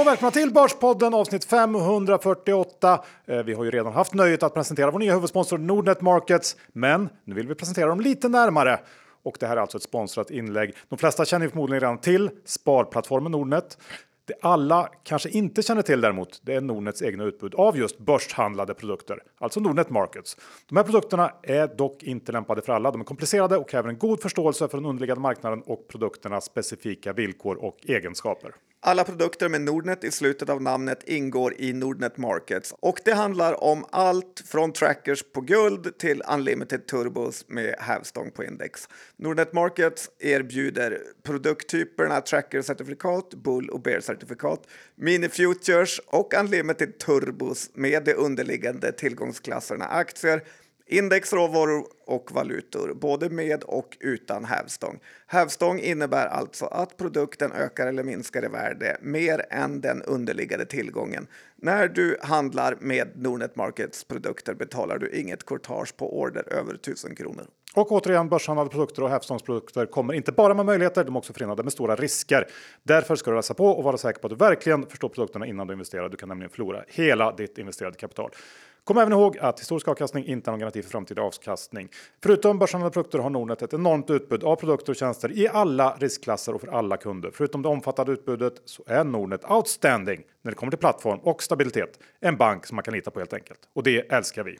[0.00, 3.04] och välkomna till Börspodden avsnitt 548.
[3.26, 7.08] Eh, vi har ju redan haft nöjet att presentera vår nya huvudsponsor Nordnet Markets, men
[7.24, 8.80] nu vill vi presentera dem lite närmare.
[9.22, 10.74] Och det här är alltså ett sponsrat inlägg.
[10.88, 13.78] De flesta känner förmodligen redan till sparplattformen Nordnet.
[14.24, 18.74] Det alla kanske inte känner till däremot, det är Nordnets egna utbud av just börshandlade
[18.74, 20.36] produkter, alltså Nordnet Markets.
[20.68, 22.90] De här produkterna är dock inte lämpade för alla.
[22.90, 27.12] De är komplicerade och kräver en god förståelse för den underliggande marknaden och produkternas specifika
[27.12, 28.54] villkor och egenskaper.
[28.80, 33.64] Alla produkter med Nordnet i slutet av namnet ingår i Nordnet Markets och det handlar
[33.64, 38.88] om allt från trackers på guld till unlimited turbos med hävstång på index.
[39.16, 48.92] Nordnet Markets erbjuder produkttyperna tracker-certifikat, bull och bear-certifikat, mini-futures och unlimited turbos med de underliggande
[48.92, 50.42] tillgångsklasserna aktier,
[50.90, 55.00] Index, råvaror och valutor, både med och utan hävstång.
[55.26, 61.26] Hävstång innebär alltså att produkten ökar eller minskar i värde mer än den underliggande tillgången.
[61.56, 67.14] När du handlar med Nordnet Markets produkter betalar du inget courtage på order över 1000
[67.14, 67.46] kronor.
[67.74, 71.62] Och återigen, börshandlade produkter och hävstångsprodukter kommer inte bara med möjligheter, de är också förenade
[71.62, 72.46] med stora risker.
[72.82, 75.66] Därför ska du läsa på och vara säker på att du verkligen förstår produkterna innan
[75.66, 76.08] du investerar.
[76.08, 78.30] Du kan nämligen förlora hela ditt investerade kapital.
[78.88, 81.88] Kom även ihåg att historisk avkastning inte är någon garanti för framtida avkastning.
[82.22, 86.54] Förutom börshandlade produkter har Nordnet ett enormt utbud av produkter och tjänster i alla riskklasser
[86.54, 87.30] och för alla kunder.
[87.34, 91.98] Förutom det omfattande utbudet så är Nordnet outstanding när det kommer till plattform och stabilitet.
[92.20, 93.60] En bank som man kan lita på helt enkelt.
[93.72, 94.56] Och det älskar vi.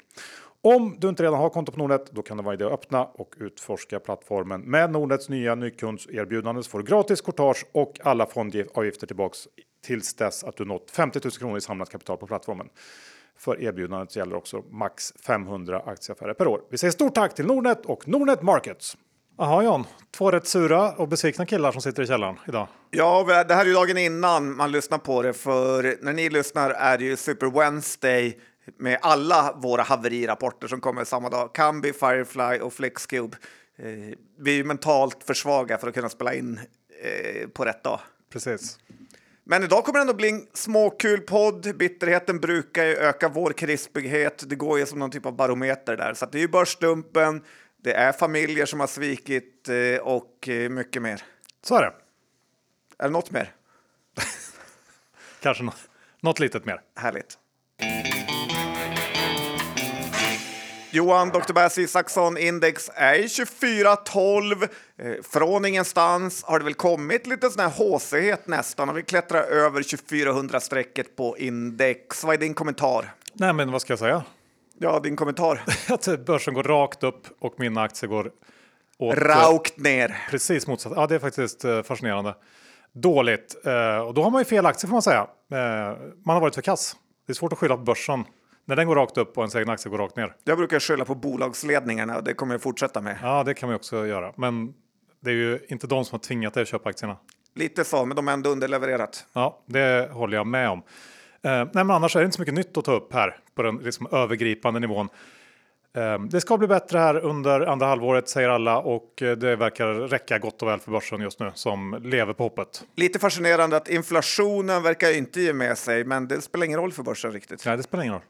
[0.61, 3.05] Om du inte redan har konto på Nordnet, då kan det vara idé att öppna
[3.05, 4.61] och utforska plattformen.
[4.61, 9.49] Med Nordnets nya nykundserbjudande så får du gratis courtage och alla fondavgifter tillbaks
[9.85, 12.69] tills dess att du nått 50 000 kronor i samlat kapital på plattformen.
[13.39, 16.61] För erbjudandet gäller också max 500 aktieaffärer per år.
[16.71, 18.97] Vi säger stort tack till Nordnet och Nordnet Markets.
[19.39, 22.69] Jaha John, två rätt sura och besvikna killar som sitter i källaren idag.
[22.91, 26.71] Ja, det här är ju dagen innan man lyssnar på det, för när ni lyssnar
[26.71, 28.39] är det ju Super Wednesday
[28.77, 31.55] med alla våra haverirapporter som kommer samma dag.
[31.55, 33.37] Kambi, Firefly och Flexcube.
[33.77, 33.85] Eh,
[34.39, 36.61] vi är ju mentalt för svaga för att kunna spela in
[37.03, 38.01] eh, på rätt dag.
[38.33, 38.79] Precis.
[39.51, 41.77] Men idag kommer det ändå bli en småkul podd.
[41.77, 44.45] Bitterheten brukar ju öka vår krispighet.
[44.47, 46.15] Det går ju som någon typ av barometer där.
[46.15, 47.45] Så det är ju börsdumpen,
[47.77, 51.23] det är familjer som har svikit eh, och eh, mycket mer.
[51.63, 51.93] Så är det.
[52.99, 53.53] Är det något mer?
[55.41, 55.71] Kanske
[56.21, 56.81] något litet mer.
[56.97, 57.39] Härligt.
[60.91, 61.53] Johan, Dr.
[61.53, 64.63] Bass Isaksson, index är 2412.
[64.63, 64.69] Eh,
[65.23, 69.83] från ingenstans har det väl kommit lite sån här håsighet nästan och vi klättrar över
[69.83, 72.25] 2400-strecket på index.
[72.25, 73.15] Vad är din kommentar?
[73.33, 74.25] Nej, men vad ska jag säga?
[74.79, 75.65] Ja, din kommentar?
[75.89, 78.31] Att börsen går rakt upp och mina aktier går
[78.99, 79.17] åt...
[79.17, 80.17] Rakt ner.
[80.31, 80.93] Precis motsatt.
[80.97, 82.35] Ja, det är faktiskt eh, fascinerande.
[82.93, 83.57] Dåligt.
[83.65, 85.27] Eh, och då har man ju fel aktie får man säga.
[86.25, 86.97] Man har varit för kass.
[87.27, 88.25] Det är svårt att skylla på börsen.
[88.69, 90.35] När den går rakt upp och ens egen aktie går rakt ner.
[90.45, 93.19] Jag brukar skylla på bolagsledningarna och det kommer jag fortsätta med.
[93.23, 94.33] Ja, det kan man också göra.
[94.37, 94.75] Men
[95.21, 97.17] det är ju inte de som har tvingat dig att köpa aktierna.
[97.55, 99.27] Lite så, men de har ändå underlevererat.
[99.33, 100.79] Ja, det håller jag med om.
[100.79, 103.63] Eh, nej, men annars är det inte så mycket nytt att ta upp här på
[103.63, 105.09] den liksom, övergripande nivån.
[105.97, 109.95] Eh, det ska bli bättre här under andra halvåret säger alla och eh, det verkar
[109.95, 112.85] räcka gott och väl för börsen just nu som lever på hoppet.
[112.97, 117.03] Lite fascinerande att inflationen verkar inte ge med sig, men det spelar ingen roll för
[117.03, 117.67] börsen riktigt.
[117.67, 118.23] Nej, det spelar ingen roll.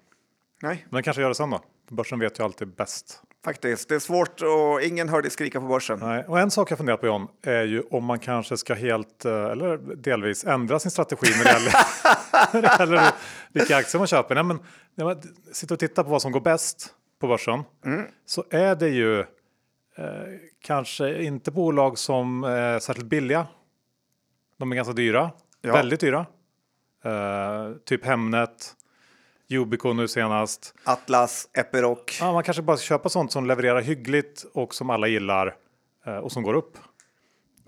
[0.63, 0.87] Nej.
[0.91, 1.61] Men kanske gör det sen då.
[1.91, 3.23] Börsen vet ju alltid bäst.
[3.45, 3.89] Faktiskt.
[3.89, 5.99] Det är svårt och ingen hör det skrika på börsen.
[5.99, 6.25] Nej.
[6.29, 9.33] Och en sak jag funderar på John är ju om man kanske ska helt eh,
[9.33, 11.73] eller delvis ändra sin strategi när det gäller,
[12.53, 13.13] när det gäller
[13.53, 14.35] vilka aktier man köper.
[14.35, 14.59] Nej, men,
[14.95, 18.05] när man sitter och tittar på vad som går bäst på börsen mm.
[18.27, 19.27] så är det ju eh,
[20.63, 23.47] kanske inte bolag som är särskilt billiga.
[24.57, 25.31] De är ganska dyra,
[25.61, 25.73] ja.
[25.73, 26.27] väldigt dyra.
[27.05, 28.75] Eh, typ Hemnet,
[29.49, 30.75] Yubico nu senast.
[30.85, 32.19] Atlas, Epiroc.
[32.21, 35.55] Ja, man kanske bara ska köpa sånt som levererar hyggligt och som alla gillar
[36.07, 36.79] eh, och som går upp.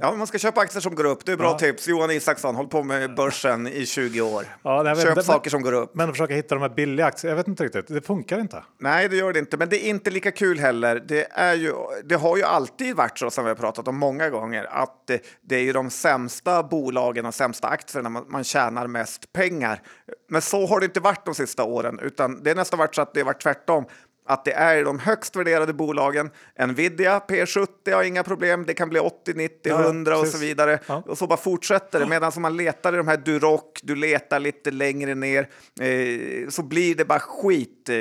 [0.03, 1.25] Ja, man ska köpa aktier som går upp.
[1.25, 1.59] Det är bra ja.
[1.59, 1.89] tips.
[1.89, 4.45] Johan Isaksson, håll på med börsen i 20 år.
[4.63, 5.95] Ja, nej, Köp men, saker som går upp.
[5.95, 7.87] Men att försöka hitta de här billiga aktierna, jag vet inte riktigt.
[7.89, 8.65] Det funkar inte.
[8.79, 9.57] Nej, det gör det inte.
[9.57, 11.05] Men det är inte lika kul heller.
[11.09, 11.73] Det, är ju,
[12.05, 15.23] det har ju alltid varit så, som vi har pratat om många gånger, att det,
[15.41, 19.83] det är ju de sämsta bolagen och sämsta aktierna man, man tjänar mest pengar.
[20.29, 23.03] Men så har det inte varit de sista åren, utan det är nästan varit så
[23.03, 23.85] att det har varit tvärtom
[24.31, 26.31] att det är de högst värderade bolagen.
[26.69, 30.35] Nvidia P70 har inga problem, det kan bli 80, 90, ja, 100 precis.
[30.35, 30.79] och så vidare.
[31.07, 32.07] Och så bara fortsätter det.
[32.07, 35.49] Medan man letar i de här Duroc, du letar lite längre ner,
[35.81, 37.89] eh, så blir det bara skit.
[37.89, 37.97] Eh,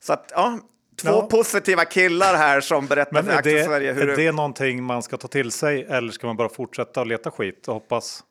[0.00, 0.58] så att, ja,
[1.02, 1.28] Två ja.
[1.30, 3.92] positiva killar här som berättar Men för det, Sverige.
[3.92, 7.06] Hur är det någonting man ska ta till sig eller ska man bara fortsätta att
[7.06, 8.24] leta skit och hoppas?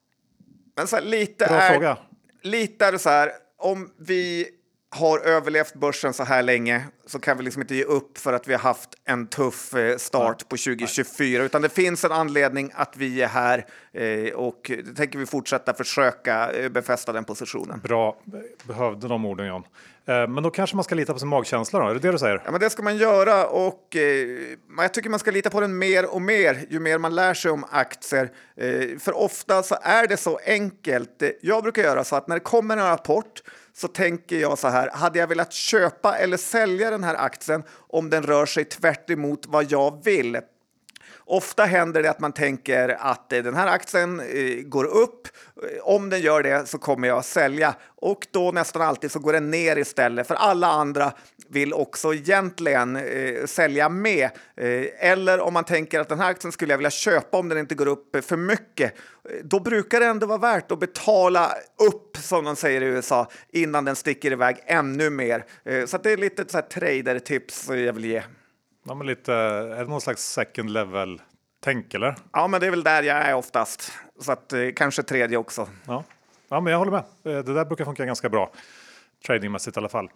[0.76, 1.98] Men så här, lite Bra är, fråga
[2.42, 4.48] lite är det så här, om vi
[4.92, 8.48] har överlevt börsen så här länge så kan vi liksom inte ge upp för att
[8.48, 12.98] vi har haft en tuff eh, start på 2024, utan det finns en anledning att
[12.98, 17.80] vi är här eh, och det tänker vi fortsätta försöka eh, befästa den positionen.
[17.84, 18.18] Bra,
[18.64, 19.64] behövde de orden John.
[20.06, 21.88] Men då kanske man ska lita på sin magkänsla då?
[21.88, 22.42] Är det det du säger?
[22.46, 23.96] Ja, men det ska man göra och
[24.78, 27.52] jag tycker man ska lita på den mer och mer ju mer man lär sig
[27.52, 28.30] om aktier.
[29.00, 31.24] För ofta så är det så enkelt.
[31.42, 33.42] Jag brukar göra så att när det kommer en rapport
[33.80, 38.10] så tänker jag så här, hade jag velat köpa eller sälja den här aktien om
[38.10, 39.08] den rör sig tvärt
[39.46, 40.38] vad jag vill?
[41.32, 45.28] Ofta händer det att man tänker att eh, den här aktien eh, går upp.
[45.64, 49.20] Eh, om den gör det så kommer jag att sälja och då nästan alltid så
[49.20, 51.12] går den ner istället för alla andra
[51.50, 54.30] vill också egentligen eh, sälja med.
[54.58, 57.58] Eh, eller om man tänker att den här aktien skulle jag vilja köpa om den
[57.58, 58.94] inte går upp för mycket.
[59.44, 61.52] Då brukar det ändå vara värt att betala
[61.88, 65.46] upp, som de säger i USA, innan den sticker iväg ännu mer.
[65.66, 68.24] Eh, så det är lite ett trader-tips jag vill ge.
[68.90, 71.22] Ja, men lite, är det någon slags second level
[71.64, 72.16] tänk eller?
[72.34, 73.92] Ja, men det är väl där jag är oftast.
[74.20, 75.68] Så att, eh, kanske tredje också.
[75.88, 76.04] Ja.
[76.50, 77.00] ja, men jag håller med.
[77.00, 78.52] Eh, det där brukar funka ganska bra.
[79.26, 80.10] Tradingmässigt i alla fall.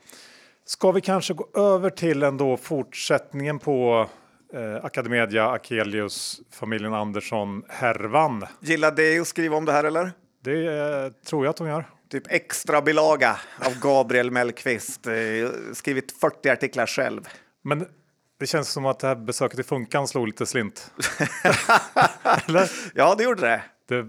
[0.65, 4.07] Ska vi kanske gå över till ändå fortsättningen på
[4.53, 8.45] eh, Academedia, Akelius, familjen Andersson, härvan.
[8.59, 10.11] Gillar det att skriva om det här eller?
[10.43, 11.89] Det eh, tror jag att de gör.
[12.11, 15.07] Typ extra bilaga av Gabriel Mellqvist.
[15.07, 15.13] Eh,
[15.73, 17.27] skrivit 40 artiklar själv.
[17.61, 17.87] Men
[18.43, 20.91] det känns som att det här besöket i Funkan slog lite slint.
[22.47, 22.71] Eller?
[22.95, 23.61] Ja, det gjorde det.
[23.87, 24.05] det,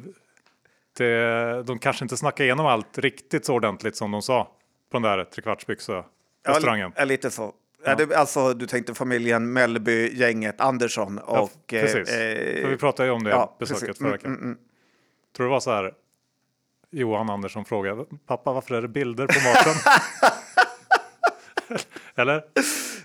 [0.97, 4.45] det de kanske inte snackade igenom allt riktigt så ordentligt som de sa
[4.91, 6.93] på den där trekvartsbyxa-restaurangen.
[6.97, 7.55] Ja, lite så.
[7.85, 7.97] Ja.
[8.17, 11.37] Alltså, du tänkte familjen Mellby, gänget Andersson och...
[11.37, 12.09] Ja, precis.
[12.09, 13.99] Eh, För vi pratade ju om det ja, besöket precis.
[13.99, 14.31] förra veckan.
[14.31, 14.65] Mm, mm, mm.
[15.37, 15.95] Tror det var så här.
[16.91, 19.75] Johan Andersson frågade pappa varför är det bilder på maten?
[22.15, 22.45] Eller?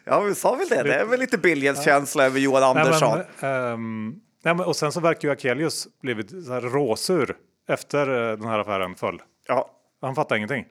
[0.04, 0.84] Ja, vi sa väl det.
[0.84, 3.18] Det är väl lite Biljens-känsla över Johan Andersson.
[3.18, 7.36] Nej, men, um, nej, men, och sen så verkar ju Akelius blivit så här råsur
[7.68, 9.22] efter eh, den här affären föll.
[9.48, 9.70] Ja.
[10.02, 10.66] Han fattar ingenting.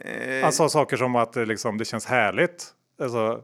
[0.00, 0.42] Eh.
[0.42, 2.66] Han sa saker som att liksom, det känns härligt.
[3.02, 3.42] Alltså.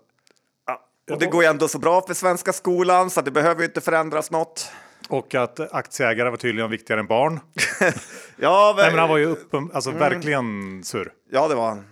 [1.11, 3.81] Och det går ju ändå så bra för svenska skolan så det behöver ju inte
[3.81, 4.73] förändras något.
[5.09, 7.41] Och att aktieägare var tydligen viktigare än barn.
[8.37, 8.83] ja, men...
[8.83, 10.01] Nej, men han var ju upp, alltså, mm.
[10.01, 11.13] verkligen sur.
[11.31, 11.85] Ja, det var han.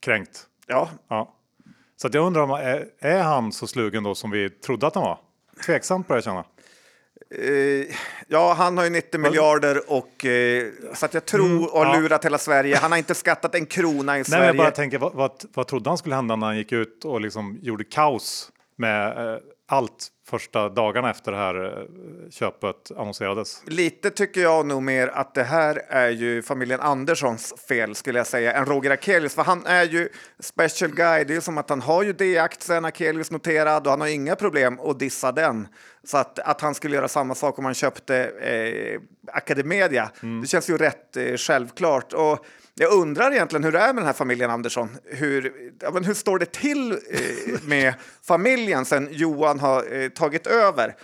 [0.00, 0.46] Kränkt.
[0.66, 0.88] Ja.
[1.08, 1.34] ja.
[2.00, 4.94] Så att jag undrar om är, är han så slugen då som vi trodde att
[4.94, 5.18] han var?
[5.66, 6.44] Tveksamt börjar jag känna.
[7.38, 7.86] Uh,
[8.28, 12.00] ja, han har ju 90 miljarder och uh, så att jag tror mm, och har
[12.00, 12.76] lurat hela Sverige.
[12.76, 14.46] Han har inte skattat en krona i Nej, Sverige.
[14.46, 17.20] Jag bara tänker, vad, vad, vad trodde han skulle hända när han gick ut och
[17.20, 23.62] liksom gjorde kaos med uh, allt första dagarna efter det här eh, köpet annonserades.
[23.66, 28.26] Lite tycker jag nog mer att det här är ju familjen Anderssons fel skulle jag
[28.26, 30.08] säga än Roger Akelius, för han är ju
[30.40, 31.24] special guy.
[31.24, 34.36] Det är ju som att han har ju D-aktien Akelius noterad och han har inga
[34.36, 35.68] problem att dissa den.
[36.04, 39.00] Så att, att han skulle göra samma sak om han köpte eh,
[39.32, 40.40] Academedia, mm.
[40.40, 42.12] det känns ju rätt eh, självklart.
[42.12, 42.46] Och
[42.80, 44.88] jag undrar egentligen hur det är med den här familjen Andersson.
[45.04, 46.98] Hur, ja, men hur står det till eh,
[47.66, 50.96] med familjen sen Johan har eh, tagit över?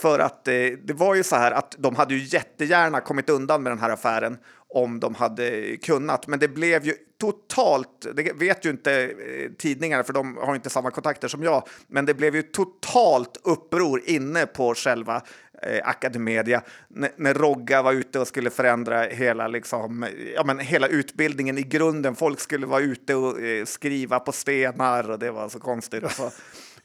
[0.00, 0.54] För att eh,
[0.84, 3.90] det var ju så här att de hade ju jättegärna kommit undan med den här
[3.90, 4.38] affären
[4.68, 6.26] om de hade kunnat.
[6.26, 10.70] Men det blev ju totalt, det vet ju inte eh, tidningarna för de har inte
[10.70, 15.22] samma kontakter som jag, men det blev ju totalt uppror inne på själva
[15.62, 16.62] eh, Academedia
[17.16, 22.14] när Rogga var ute och skulle förändra hela, liksom, ja, men hela utbildningen i grunden.
[22.14, 26.04] Folk skulle vara ute och eh, skriva på stenar och det var så konstigt.
[26.10, 26.30] Så,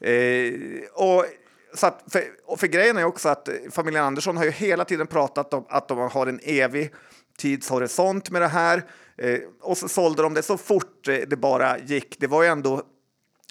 [0.06, 0.52] eh,
[0.92, 1.24] och
[1.76, 4.84] så att, för, och för grejen är också att eh, familjen Andersson har ju hela
[4.84, 6.94] tiden pratat om att de har en evig
[7.38, 8.82] tidshorisont med det här.
[9.18, 12.16] Eh, och så sålde de det så fort eh, det bara gick.
[12.20, 12.82] Det var ju ändå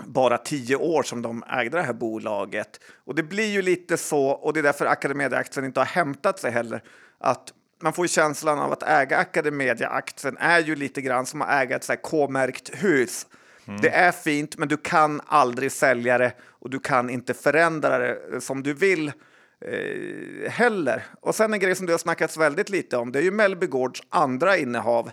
[0.03, 2.79] bara tio år som de ägde det här bolaget.
[3.05, 6.51] Och det blir ju lite så, och det är därför Academedia-aktien inte har hämtat sig
[6.51, 6.83] heller,
[7.17, 11.75] att man får känslan av att äga Academedia-aktien är ju lite grann som att äga
[11.75, 13.27] ett K-märkt hus.
[13.67, 13.81] Mm.
[13.81, 18.41] Det är fint, men du kan aldrig sälja det och du kan inte förändra det
[18.41, 19.07] som du vill
[19.61, 21.03] eh, heller.
[21.21, 23.67] Och sen en grej som det har snackats väldigt lite om, det är ju Mellby
[23.67, 25.11] Gårds andra innehav.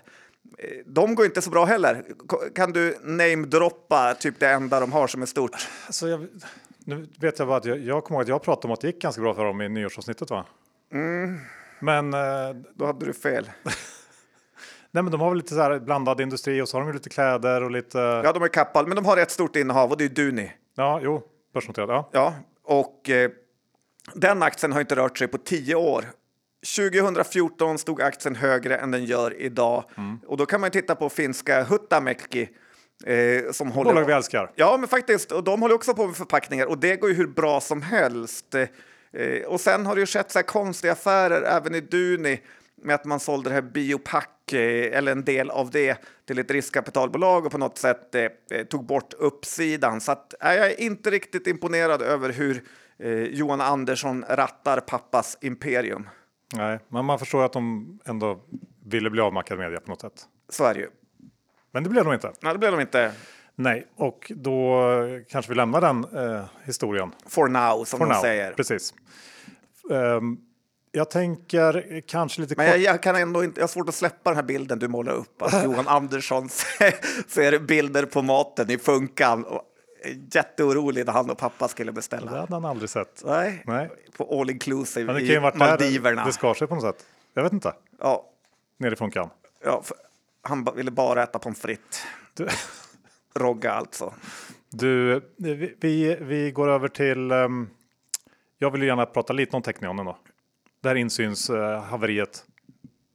[0.57, 2.03] Eh, de går inte så bra heller.
[2.55, 5.67] Kan du namedroppa typ det enda de har som är stort?
[5.85, 6.27] Alltså jag,
[6.85, 8.87] nu vet jag bara att jag, jag kommer ihåg att jag pratade om att det
[8.87, 10.45] gick ganska bra för dem i nyårsavsnittet va?
[10.93, 11.39] Mm.
[11.79, 12.13] Men...
[12.13, 13.51] Eh, Då hade du fel.
[14.93, 17.09] Nej men de har väl lite så här blandad industri och så har de lite
[17.09, 17.97] kläder och lite...
[17.97, 20.51] Ja de är kappal men de har ett stort innehav och det är Duni.
[20.75, 21.23] Ja jo,
[21.53, 21.89] börsnoterat.
[21.89, 22.07] Ja.
[22.11, 22.33] ja
[22.63, 23.31] och eh,
[24.13, 26.05] den aktien har inte rört sig på tio år.
[26.77, 29.83] 2014 stod aktien högre än den gör idag.
[29.97, 30.19] Mm.
[30.27, 32.49] Och då kan man titta på finska Huttamäki.
[33.05, 33.93] Eh, som håller...
[33.93, 34.51] Bolag vi älskar.
[34.55, 35.31] Ja, men faktiskt.
[35.31, 38.55] Och de håller också på med förpackningar och det går ju hur bra som helst.
[38.55, 42.41] Eh, och sen har det ju skett så här konstiga affärer även i Duni
[42.83, 46.51] med att man sålde det här Biopack, eh, eller en del av det, till ett
[46.51, 50.01] riskkapitalbolag och på något sätt eh, eh tog bort uppsidan.
[50.01, 52.63] Så att, eh, jag är inte riktigt imponerad över hur
[52.99, 56.09] eh, Johan Andersson rattar pappas imperium.
[56.55, 58.39] Nej, men man förstår att de ändå
[58.85, 60.25] ville bli av med Academedia på något sätt.
[60.49, 60.89] Så är det ju.
[61.71, 62.33] Men det blev de inte.
[62.41, 63.11] Nej, det blev de inte.
[63.55, 64.81] Nej, och då
[65.29, 67.11] kanske vi lämnar den eh, historien.
[67.27, 68.21] For now, som For de now.
[68.21, 68.53] säger.
[68.53, 68.93] Precis.
[69.91, 70.37] Ehm,
[70.95, 74.29] jag tänker kanske lite Men jag, jag kan ändå inte, jag har svårt att släppa
[74.29, 75.41] den här bilden du målar upp.
[75.41, 76.49] Att Johan Andersson
[77.27, 79.45] ser bilder på maten i Funkan.
[79.45, 79.61] Och
[80.33, 82.31] jätteorolig när han och pappa skulle Det beställa.
[82.31, 83.21] hade han aldrig sett.
[83.25, 83.89] Nej, Nej.
[84.17, 86.25] på all inclusive Men det kan i ju varit där Maldiverna.
[86.25, 87.05] det skar sig på något sätt.
[87.33, 87.73] Jag vet inte.
[87.99, 88.25] Ja,
[88.77, 89.29] Nerifrån kan.
[89.63, 89.97] ja, för,
[90.41, 92.03] han ville bara äta pommes frites.
[92.33, 92.47] Du,
[93.35, 94.13] Rogga alltså.
[94.69, 97.31] du vi, vi, vi går över till.
[97.31, 97.69] ehm,
[98.57, 100.17] jag vill gärna prata lite om Teqnion då.
[100.83, 102.43] Det här insynshaveriet.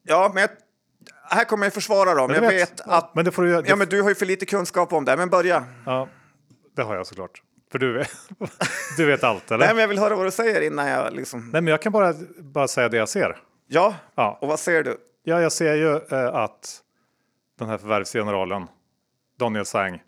[0.02, 0.50] Ja, men jag,
[1.36, 2.30] här kommer jag försvara dem.
[2.30, 3.14] Jag du vet att...
[3.14, 3.62] Men det får du ju.
[3.66, 5.16] Ja, men du har ju för lite kunskap om det.
[5.16, 5.64] Men börja.
[5.86, 6.08] ja,
[6.76, 7.42] det har jag såklart.
[7.72, 8.10] För du vet,
[8.96, 9.66] du vet allt eller?
[9.66, 11.40] Nej, men jag vill höra vad du säger innan jag liksom...
[11.40, 13.36] Nej, men jag kan bara, bara säga det jag ser.
[13.66, 14.38] Ja, Ja.
[14.40, 14.96] och vad ser du?
[15.22, 16.80] Ja, jag ser ju eh, att
[17.58, 18.66] den här förvärvsgeneralen
[19.38, 20.02] Daniel Sang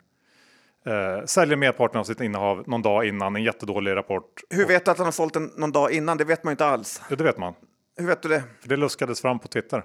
[0.85, 4.41] eh, säljer merparten av sitt innehav någon dag innan en jättedålig rapport.
[4.49, 6.17] Hur vet du att han har sålt den någon dag innan?
[6.17, 7.01] Det vet man ju inte alls.
[7.09, 7.53] Ja, det vet man.
[7.97, 8.43] Hur vet du det?
[8.61, 9.83] För det luskades fram på Twitter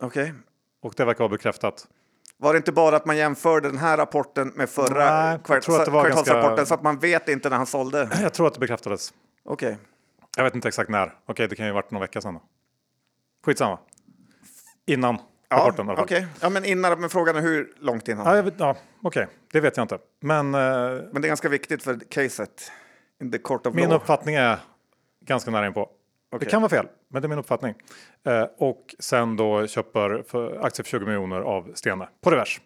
[0.00, 0.34] Okej.
[0.82, 1.86] och det verkar vara bekräftat.
[2.38, 6.66] Var det inte bara att man jämförde den här rapporten med förra Nej, kvartalsrapporten ganska-
[6.66, 8.10] så att man vet inte när han sålde?
[8.22, 9.14] Jag tror att det bekräftades.
[9.44, 9.78] Okej.
[10.36, 11.14] Jag vet inte exakt när.
[11.26, 12.34] Okej, det kan ju ha varit någon vecka sedan.
[12.34, 12.42] Då.
[13.46, 13.78] Skitsamma.
[14.86, 16.26] Innan Ja, okej.
[16.40, 18.26] Ja, men innan, men frågan är hur långt innan?
[18.26, 19.98] Ja, jag vet, ja, okej, det vet jag inte.
[20.20, 20.60] Men eh,
[21.12, 22.72] Men det är ganska viktigt för caset.
[23.22, 23.96] In the court of Min law.
[24.00, 24.58] uppfattning är
[25.24, 25.90] ganska nära inpå.
[26.30, 26.48] Det Okej.
[26.48, 27.74] kan vara fel, men det är min uppfattning.
[28.26, 32.60] Eh, och sen då köper för aktier för 20 miljoner av Stene på revers.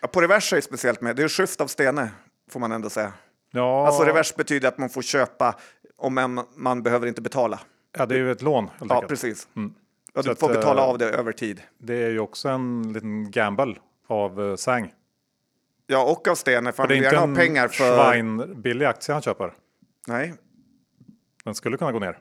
[0.00, 1.16] Ja, på revers är det speciellt med.
[1.16, 2.10] Det är schysst av Stene,
[2.50, 3.12] får man ändå säga.
[3.50, 5.54] Ja, Alltså revers betyder att man får köpa
[5.96, 7.60] om man behöver inte betala.
[7.98, 9.08] ja, det är ju ett lån Ja, enkelt.
[9.08, 9.48] precis.
[10.14, 11.62] Ja, du att, får betala eh, av det över tid.
[11.78, 13.74] Det är ju också en liten gamble
[14.06, 14.92] av uh, Sang.
[15.86, 18.12] Ja, och av Stene, för Det är inte en pengar för...
[18.12, 19.52] svinbillig aktie han köper.
[20.08, 20.34] Nej,
[21.44, 22.18] Den skulle kunna gå ner.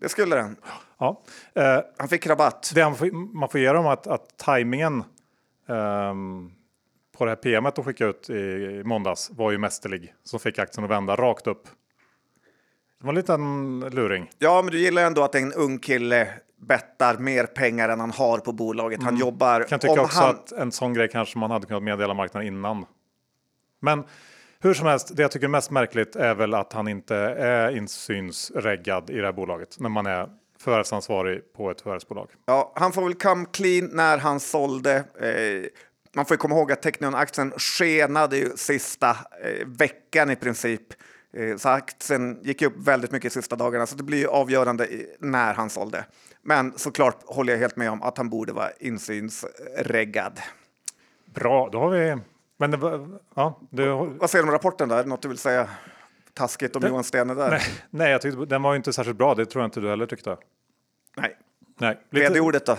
[0.00, 0.56] det skulle den.
[0.98, 1.22] Ja.
[1.54, 2.72] Eh, Han fick rabatt.
[2.74, 5.04] det man får, man får ge dem att, att tajmingen
[5.68, 6.50] ehm,
[7.18, 10.14] på det här PMet de skickade ut i, i måndags var ju mästerlig.
[10.24, 11.64] Som fick aktien att vända rakt upp.
[13.00, 14.30] Det var en liten luring.
[14.38, 16.28] Ja, men du gillar ändå att en ung kille
[16.66, 19.02] bettar mer pengar än han har på bolaget.
[19.02, 19.60] Han jobbar...
[19.60, 20.30] Jag kan tycka om också han...
[20.30, 22.86] att en sån grej kanske man hade kunnat meddela marknaden innan.
[23.80, 24.04] Men
[24.60, 27.76] hur som helst, det jag tycker är mest märkligt är väl att han inte är
[27.76, 30.28] insynsreggad i det här bolaget när man är
[30.58, 32.28] förvärvsansvarig på ett förvärvsbolag.
[32.46, 34.94] Ja, han får väl come clean när han sålde.
[34.96, 35.70] Eh,
[36.14, 40.82] man får ju komma ihåg att Teqnion-aktien skenade ju sista eh, veckan i princip.
[41.32, 45.54] Eh, så aktien gick upp väldigt mycket sista dagarna, så det blir ju avgörande när
[45.54, 46.04] han sålde.
[46.42, 50.40] Men såklart håller jag helt med om att han borde vara insynsreggad.
[51.24, 52.16] Bra, då har vi...
[52.56, 55.04] Men det, ja, det, Vad säger du om rapporten där?
[55.04, 55.68] Något du vill säga
[56.34, 57.50] taskigt om Johan Stene där?
[57.50, 57.60] nej,
[57.90, 59.34] nej, jag tyckte den var ju inte särskilt bra.
[59.34, 60.36] Det tror jag inte du heller tyckte.
[61.16, 61.36] Nej.
[61.78, 62.72] Nej, lite, Vd-ordet då?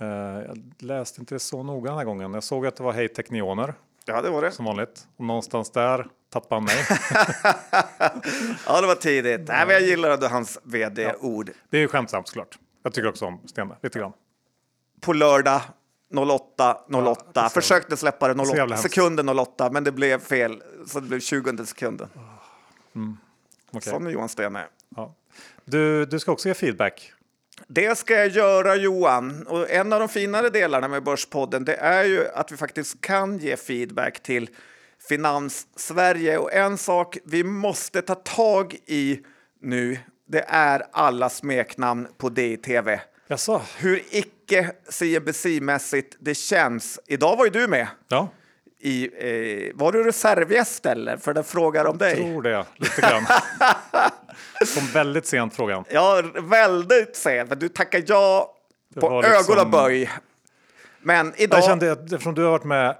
[0.00, 0.06] eh,
[0.46, 2.34] jag läste inte det så noga den här gången.
[2.34, 3.74] Jag såg att det var Hej Teknioner
[4.10, 4.50] Ja, det var det.
[4.52, 5.06] som vanligt.
[5.16, 6.76] Och någonstans där tappade han mig.
[8.66, 9.48] Ja, det var tidigt.
[9.48, 11.50] Nej, men jag gillar ändå hans vd-ord.
[11.70, 12.58] det är ju skämtsamt såklart.
[12.82, 14.12] Jag tycker också om Stene, lite grann.
[15.00, 15.60] På lördag
[16.16, 17.24] 08, 08.
[17.34, 18.90] Ja, Försökte släppa det Så 08, jävla hemskt.
[18.94, 20.62] sekunden 08, men det blev fel.
[20.86, 22.08] Så det blev 20 sekunden.
[23.72, 23.92] Okej.
[23.92, 24.66] Sån är Johan Stene.
[24.96, 25.14] Ja.
[25.64, 27.12] Du, du ska också ge feedback.
[27.68, 29.46] Det ska jag göra Johan.
[29.46, 33.38] Och en av de finare delarna med Börspodden det är ju att vi faktiskt kan
[33.38, 34.50] ge feedback till
[35.08, 36.38] Finans-Sverige.
[36.38, 39.20] Och en sak vi måste ta tag i
[39.60, 43.00] nu, det är alla smeknamn på DTV.
[43.28, 43.62] Jaså?
[43.78, 47.00] Hur icke CNBC-mässigt det känns.
[47.06, 47.88] Idag var ju du med.
[48.08, 48.28] Ja,
[48.82, 49.04] I,
[49.68, 51.16] eh, var du reservgäst eller?
[51.16, 52.16] För den frågar om dig.
[52.16, 53.26] tror det lite grann.
[54.74, 55.84] Kom väldigt sent frågan.
[55.90, 57.48] Ja, väldigt sent.
[57.48, 58.54] Men du tackar ja
[58.94, 60.10] Det på liksom- ögon och böj.
[61.02, 61.58] Men idag...
[61.58, 62.96] Jag kände att eftersom du har varit med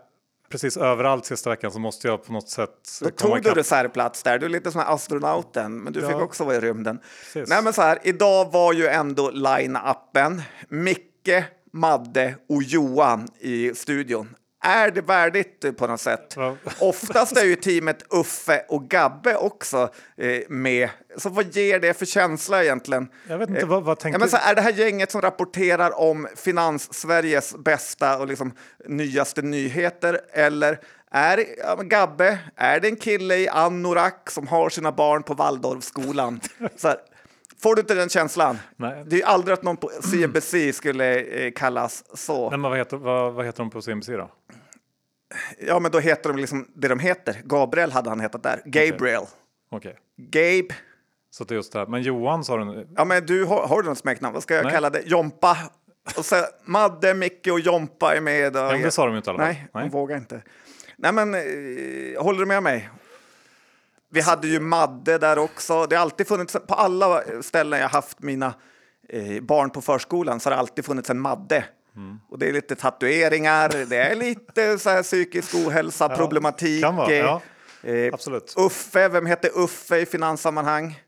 [0.51, 2.71] precis överallt sista veckan så måste jag på något sätt
[3.01, 4.39] Då tog du reservplats där.
[4.39, 6.09] Du är lite som astronauten, men du Ja.
[6.09, 6.99] fick också vara i rymden.
[7.25, 7.49] Precis.
[7.49, 14.35] Nej, men så här, idag var ju ändå line-upen Micke, Madde och Johan i studion.
[14.63, 16.35] Är det värdigt eh, på något sätt?
[16.37, 16.57] Ja.
[16.81, 20.89] Oftast är ju teamet Uffe och Gabbe också eh, med.
[21.17, 23.09] Så vad ger det för känsla egentligen?
[23.29, 26.01] Jag vet inte, vad, vad Ja, tänker men så är det här gänget som rapporterar
[26.01, 28.53] om finans-Sveriges bästa och liksom
[28.89, 30.21] nyaste nyheter?
[30.33, 35.35] Eller är ja, Gabbe, är det en kille i anorak som har sina barn på
[35.35, 36.41] Waldorfskolan?
[36.77, 36.97] Så här,
[37.63, 38.59] får du inte den känslan?
[38.77, 39.05] Nej.
[39.07, 42.51] Det är aldrig att någon på CNBC skulle eh, kallas så.
[42.51, 44.31] Nej, men vad, heter, vad, vad heter de på CNBC då?
[45.59, 47.37] Ja, men då heter de liksom det de heter.
[47.45, 48.63] Gabriel hade han hetat där.
[48.65, 49.23] Gabriel.
[49.71, 50.75] Okej, Gabe.
[51.31, 51.87] så det är just det här.
[51.87, 54.35] Men Johan sa du Ja, men du har, har du något smeknamn?
[54.35, 54.73] Vad ska jag Nej.
[54.73, 55.03] kalla det?
[55.07, 55.57] Jompa.
[56.17, 58.57] Och så Madde, Micke och Jompa är med.
[58.57, 59.47] Och, Ja, men det sa de ju inte i alla fall.
[59.47, 59.85] Nej, Nej.
[59.85, 60.43] de vågar inte.
[60.97, 62.91] Nej, men eh, håller du med mig?
[64.11, 65.87] Vi hade ju Madde där också.
[65.87, 68.55] Det har alltid funnits, på alla ställen jag haft mina
[69.09, 71.65] eh, barn på förskolan så har det alltid funnits en Madde.
[71.97, 72.19] Mm.
[72.29, 76.83] Och det är lite tatueringar, det är lite så här psykisk ohälsa, problematik.
[76.83, 77.41] kan vara, eh, ja.
[77.83, 78.55] eh, Absolut.
[78.57, 81.01] Uffe, vem heter Uffe i finanssammanhang?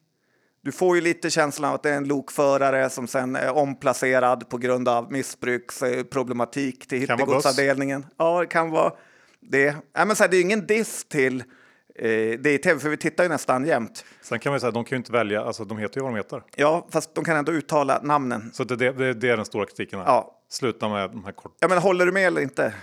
[0.65, 4.49] Du får ju lite känslan av att det är en lokförare som sen är omplacerad
[4.49, 8.07] på grund av missbruksproblematik till Kan vara hittegodsavdelningen.
[8.17, 8.93] Ja, det kan vara
[9.41, 9.77] det.
[9.93, 11.47] Ja, men så här, det är ingen diss till eh,
[11.95, 14.05] det i tv, för vi tittar ju nästan jämt.
[14.23, 16.13] Sen kan man ju säga, de kan ju inte välja, alltså de heter ju vad
[16.13, 16.43] de heter.
[16.57, 18.51] Ja, fast de kan ändå uttala namnen.
[18.53, 20.07] Så det, det, det, är den stora kritiken här.
[20.07, 20.39] Ja.
[20.49, 21.57] Sluta med de här kort...
[21.61, 22.75] Ja, men håller du med eller inte?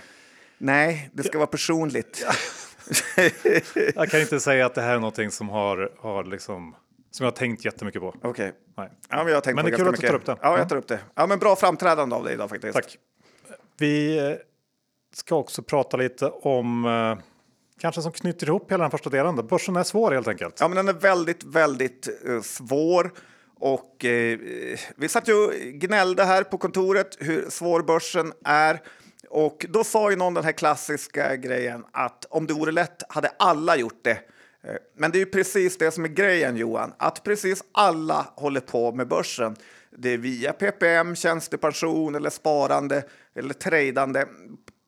[0.58, 2.26] Nej, det ska vara personligt.
[3.94, 6.74] Jag kan inte säga att det här är någonting som har, har liksom,
[7.10, 8.14] som jag har tänkt jättemycket på.
[8.22, 8.52] Okej.
[8.76, 8.90] Nej.
[9.08, 10.32] Ja, men jag har tänkt Men på det är kul att du tar upp det.
[10.32, 10.58] Ja, Ja.
[10.58, 10.98] jag tar upp det.
[11.14, 12.74] Ja, men bra framträdande av dig idag faktiskt.
[12.74, 12.98] Tack.
[13.78, 14.36] Vi eh,
[15.14, 17.24] ska också prata lite om, eh,
[17.80, 19.36] kanske som knyter ihop hela den första delen.
[19.36, 19.42] Då.
[19.42, 20.56] Börsen är svår helt enkelt.
[20.60, 23.12] Ja, men den är väldigt, väldigt eh, svår.
[23.58, 24.38] Och eh,
[24.96, 28.82] vi satt ju och gnällde här på kontoret hur svår börsen är.
[29.28, 33.28] Och då sa ju någon den här klassiska grejen att om det vore lätt hade
[33.38, 34.18] alla gjort det.
[34.64, 38.60] Eh, men det är ju precis det som är grejen Johan, att precis alla håller
[38.60, 39.56] på med börsen.
[39.98, 43.04] Det är via PPM, tjänstepension eller sparande
[43.34, 44.26] eller tradande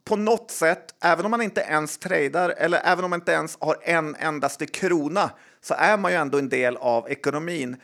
[0.04, 3.56] på något sätt, även om man inte ens tradar eller även om man inte ens
[3.60, 7.76] har en endaste krona, så är man ju ändå en del av ekonomin.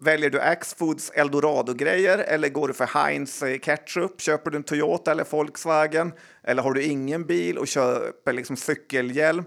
[0.00, 4.20] Väljer du Axfoods Eldorado-grejer eller går du för Heinz eh, ketchup?
[4.20, 6.12] Köper du en Toyota eller Volkswagen?
[6.44, 9.44] Eller har du ingen bil och köper liksom cykelhjälm?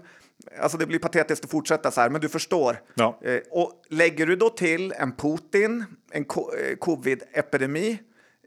[0.60, 2.82] Alltså det blir patetiskt att fortsätta så här, men du förstår.
[2.94, 3.20] Ja.
[3.24, 7.98] Eh, och lägger du då till en Putin, en co- eh, covid-epidemi,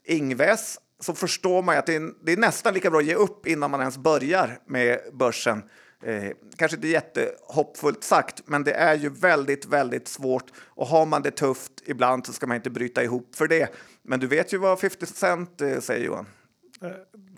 [0.05, 3.15] Ingves, så förstår man ju att det är, det är nästan lika bra att ge
[3.15, 5.63] upp innan man ens börjar med börsen.
[6.03, 10.45] Eh, kanske inte jättehoppfullt sagt, men det är ju väldigt, väldigt svårt.
[10.57, 13.73] Och har man det tufft ibland så ska man inte bryta ihop för det.
[14.01, 16.25] Men du vet ju vad 50 Cent eh, säger Johan.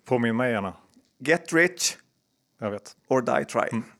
[0.05, 0.73] Påminn mig gärna.
[1.19, 1.97] Get rich
[2.59, 2.95] Jag vet.
[3.07, 3.83] or die trying.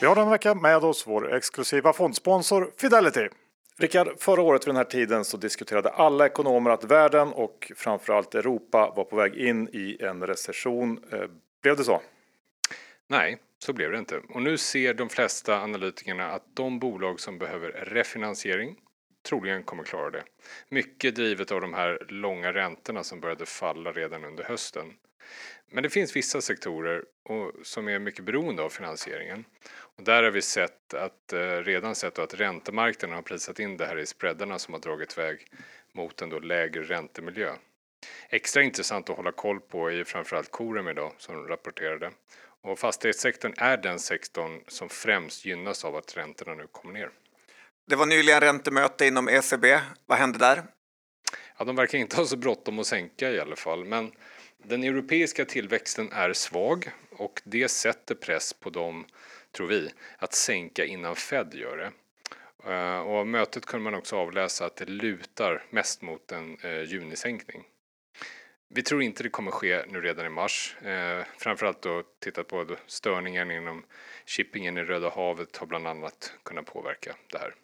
[0.00, 3.28] Vi har den vecka med oss vår exklusiva fondsponsor Fidelity.
[3.78, 8.34] Rickard, förra året vid den här tiden så diskuterade alla ekonomer att världen och framförallt
[8.34, 11.04] Europa var på väg in i en recession.
[11.12, 11.20] Eh,
[11.62, 12.02] blev det så?
[13.08, 14.20] Nej, så blev det inte.
[14.28, 18.76] Och nu ser de flesta analytikerna att de bolag som behöver refinansiering
[19.28, 20.22] troligen kommer klara det.
[20.68, 24.92] Mycket drivet av de här långa räntorna som började falla redan under hösten.
[25.74, 29.44] Men det finns vissa sektorer och, som är mycket beroende av finansieringen.
[29.68, 33.86] Och där har vi sett att, eh, redan sett att räntemarknaden har prisat in det
[33.86, 35.46] här i spreadarna som har dragit iväg
[35.92, 37.52] mot en då lägre räntemiljö.
[38.28, 42.10] Extra intressant att hålla koll på är framförallt Corem idag som rapporterade.
[42.62, 47.10] Och fastighetssektorn är den sektorn som främst gynnas av att räntorna nu kommer ner.
[47.86, 49.80] Det var nyligen räntemöte inom ECB.
[50.06, 50.62] Vad hände där?
[51.58, 54.12] Ja, de verkar inte ha så bråttom att sänka i alla fall, men
[54.66, 59.06] den europeiska tillväxten är svag och det sätter press på dem,
[59.52, 61.92] tror vi, att sänka innan Fed gör det.
[62.72, 66.82] Eh, och av mötet kunde man också avläsa att det lutar mest mot en eh,
[66.82, 67.64] junisänkning.
[68.68, 70.76] Vi tror inte det kommer ske nu redan i mars.
[70.82, 73.84] Eh, framförallt då tittat på störningen inom
[74.26, 77.54] shippingen i Röda havet har bland annat kunnat påverka det här.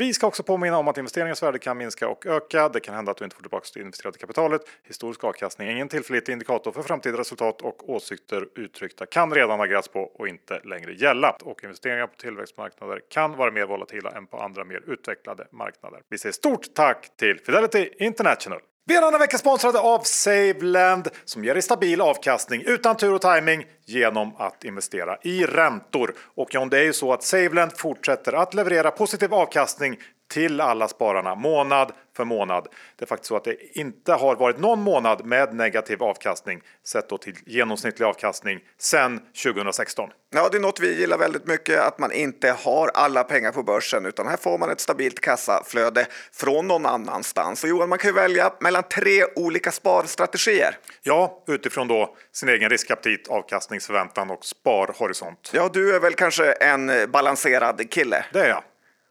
[0.00, 2.68] Vi ska också påminna om att investeringens värde kan minska och öka.
[2.68, 4.62] Det kan hända att du inte får tillbaka det investerade kapitalet.
[4.84, 9.82] Historisk avkastning är ingen tillförlitlig indikator för framtida resultat och åsikter uttryckta kan redan ha
[9.92, 11.36] på och inte längre gälla.
[11.42, 16.00] Och investeringar på tillväxtmarknader kan vara mer volatila än på andra mer utvecklade marknader.
[16.08, 18.60] Vi säger stort tack till Fidelity International!
[18.88, 23.20] Vi är denna vecka sponsrade av Saveland som ger dig stabil avkastning utan tur och
[23.20, 26.14] timing genom att investera i räntor.
[26.36, 29.96] Och John, det är ju så att Saveland fortsätter att leverera positiv avkastning
[30.28, 32.68] till alla spararna månad för månad.
[32.96, 37.08] Det är faktiskt så att det inte har varit någon månad med negativ avkastning sett
[37.08, 40.10] då till genomsnittlig avkastning sedan 2016.
[40.30, 43.62] Ja, det är något vi gillar väldigt mycket, att man inte har alla pengar på
[43.62, 47.64] börsen utan här får man ett stabilt kassaflöde från någon annanstans.
[47.64, 50.78] Och Johan, man kan ju välja mellan tre olika sparstrategier.
[51.02, 55.50] Ja, utifrån då sin egen riskaptit, avkastningsförväntan och sparhorisont.
[55.52, 58.24] Ja, du är väl kanske en balanserad kille?
[58.32, 58.62] Det är jag.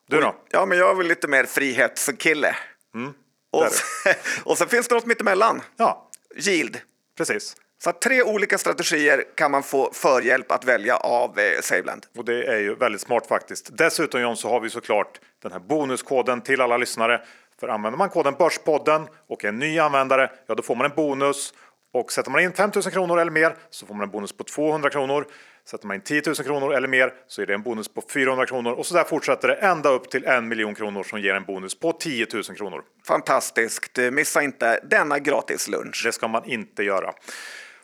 [0.09, 0.35] Du då?
[0.51, 2.55] Ja, men jag är väl lite mer frihetskille.
[2.95, 3.13] Mm,
[3.51, 5.61] och, sen, och sen finns det något mittemellan.
[5.77, 6.77] Ja, Yield.
[7.17, 7.55] precis.
[7.83, 12.05] Så tre olika strategier kan man få förhjälp att välja av eh, Saveland.
[12.17, 13.77] Och det är ju väldigt smart faktiskt.
[13.77, 17.21] Dessutom John så har vi såklart den här bonuskoden till alla lyssnare.
[17.59, 21.53] För använder man koden Börspodden och är ny användare, ja då får man en bonus.
[21.93, 24.43] Och sätter man in 5 000 kronor eller mer så får man en bonus på
[24.43, 25.27] 200 kronor.
[25.69, 28.45] Sätter man in 10 000 kronor eller mer så är det en bonus på 400
[28.45, 28.71] kronor.
[28.71, 31.79] Och så där fortsätter det ända upp till en miljon kronor som ger en bonus
[31.79, 32.81] på 10 000 kronor.
[33.07, 33.97] Fantastiskt.
[34.11, 36.01] Missa inte denna gratis lunch.
[36.05, 37.13] Det ska man inte göra.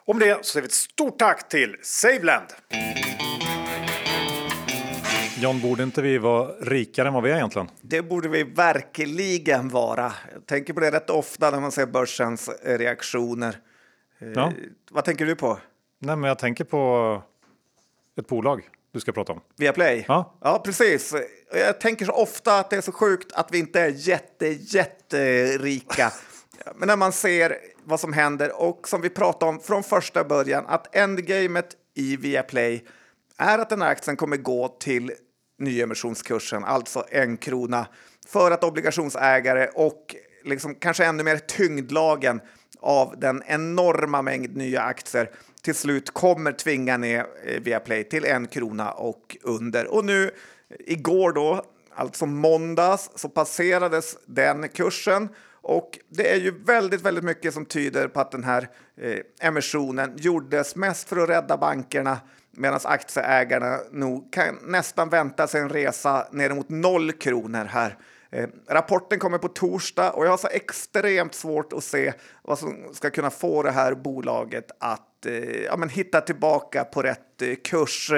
[0.05, 2.47] Om det så säger vi ett stort tack till Saveland!
[5.37, 7.69] John, borde inte vi vara rikare än vad vi är egentligen?
[7.81, 10.13] Det borde vi verkligen vara.
[10.33, 13.57] Jag tänker på det rätt ofta när man ser börsens eh, reaktioner.
[14.19, 14.53] Eh, Ja.
[14.91, 15.59] Vad tänker du på?
[15.99, 17.23] Nej, men jag tänker på
[18.19, 19.41] ett bolag du ska prata om.
[19.57, 20.05] Viaplay?
[20.07, 20.37] Ja.
[20.41, 21.13] ja, precis.
[21.53, 26.11] Jag tänker så ofta att det är så sjukt att vi inte är jätte, jätterika.
[26.75, 30.65] Men när man ser vad som händer och som vi pratade om från första början
[30.67, 32.85] att endgamet i Viaplay
[33.37, 35.11] är att den här aktien kommer gå till
[35.59, 37.87] nyemissionskursen, alltså en krona,
[38.27, 42.41] för att obligationsägare och liksom kanske ännu mer tyngdlagen
[42.79, 45.29] av den enorma mängd nya aktier
[45.63, 49.93] till slut kommer tvinga ner eh, Viaplay till en krona och under.
[49.93, 50.31] Och nu
[50.79, 55.29] igår då, alltså måndags, så passerades den kursen
[55.61, 60.13] och det är ju väldigt, väldigt mycket som tyder på att den här eh, emissionen
[60.17, 62.19] gjordes mest för att rädda bankerna
[62.51, 67.97] medan aktieägarna nog kan nästan vänta sig en resa ner mot noll kronor här.
[68.29, 72.89] Eh, rapporten kommer på torsdag och jag har så extremt svårt att se vad som
[72.93, 77.55] ska kunna få det här bolaget att eh, ja, men hitta tillbaka på rätt eh,
[77.63, 78.11] kurs.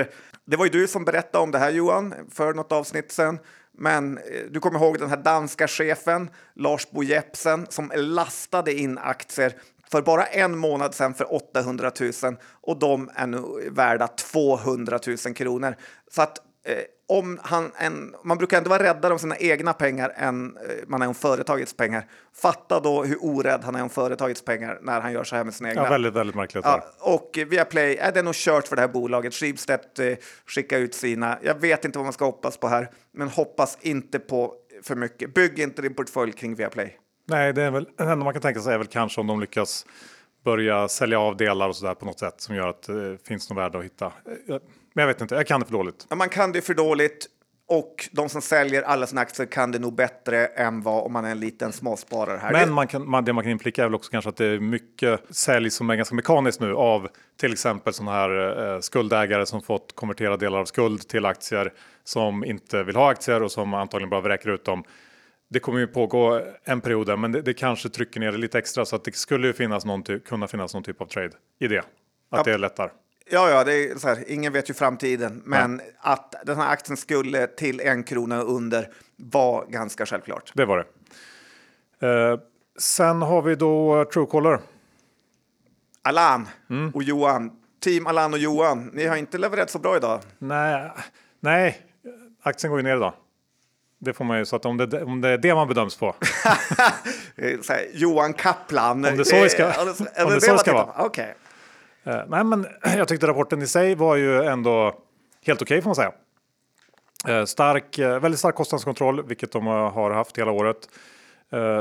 [0.46, 3.40] Det var ju du som berättade om det här Johan för något avsnitt sedan.
[3.78, 8.98] Men eh, du kommer ihåg den här danska chefen Lars Bo Jepsen som lastade in
[8.98, 9.54] aktier
[9.92, 15.18] för bara en månad sedan för 800 000 och de är nu värda 200 000
[15.18, 15.76] kronor.
[16.12, 20.14] Så att eh, om han en, man brukar ändå vara räddare om sina egna pengar
[20.16, 22.08] än eh, man är om företagets pengar.
[22.34, 25.54] Fatta då hur orädd han är om företagets pengar när han gör så här med
[25.54, 25.84] sina egna.
[25.84, 26.66] Ja, väldigt, väldigt märkligt.
[26.66, 29.34] Ja, och Viaplay, är det nog kört för det här bolaget.
[29.34, 31.38] Schibsted eh, skickar ut sina.
[31.42, 35.34] Jag vet inte vad man ska hoppas på här, men hoppas inte på för mycket.
[35.34, 36.98] Bygg inte din portfölj kring Viaplay.
[37.28, 39.40] Nej, det är väl det enda man kan tänka sig är väl kanske om de
[39.40, 39.86] lyckas
[40.46, 43.50] börja sälja av delar och så där på något sätt som gör att det finns
[43.50, 44.12] något värde att hitta.
[44.96, 46.08] Men jag vet inte, jag kan det för dåligt.
[46.10, 47.28] Ja, Man kan det för dåligt
[47.68, 51.26] och de som säljer alla sina aktier kan det nog bättre än vad om man
[51.26, 52.52] är en liten småsparare här.
[52.52, 54.60] Men man kan, man, det man kan implicera är väl också kanske att det är
[54.60, 57.08] mycket sälj som är ganska mekaniskt nu av
[57.40, 62.46] till exempel sådana här eh, skuldägare som fått konvertera delar av skuld till aktier som
[62.46, 64.84] inte vill ha aktier och som antagligen bara vräker ut dem.
[65.50, 68.58] Det kommer ju pågå en period där, men det, det kanske trycker ner det lite
[68.58, 71.68] extra så att det skulle ju finnas någon kunna finnas någon typ av trade i
[71.68, 71.80] det.
[71.80, 71.86] Att
[72.30, 72.44] Ja.
[72.44, 72.90] det är lättare.
[73.30, 76.98] Ja, ja, det är så här, ingen vet ju framtiden, men att den här aktien
[76.98, 80.52] skulle till en krona under var ganska självklart.
[80.56, 80.78] Det var
[82.00, 82.08] det.
[82.08, 82.40] Eh,
[82.80, 84.60] sen har vi då eh, Truecaller.
[86.02, 86.92] Alan Mm.
[86.96, 87.52] och Johan,
[87.84, 90.20] team Alan och Johan, ni har inte levererat så bra idag.
[90.38, 90.92] Nej,
[91.40, 91.82] nej,
[92.44, 93.14] aktien går ju ner idag.
[94.00, 96.16] Det får man ju så att om det, om det är det man bedöms på.
[97.70, 99.06] Här, Johan Kaplan.
[99.06, 99.82] Om det så ska-
[100.26, 101.06] om det så ska vara.
[101.06, 101.26] Okej.
[101.30, 101.36] Eh,
[102.06, 102.66] Eh, nej, men
[102.98, 105.00] jag tyckte rapporten i sig var ju ändå
[105.46, 106.12] helt okej får man säga.
[107.28, 110.90] Eh, stark, eh, väldigt stark kostnadskontroll, vilket de har haft hela året.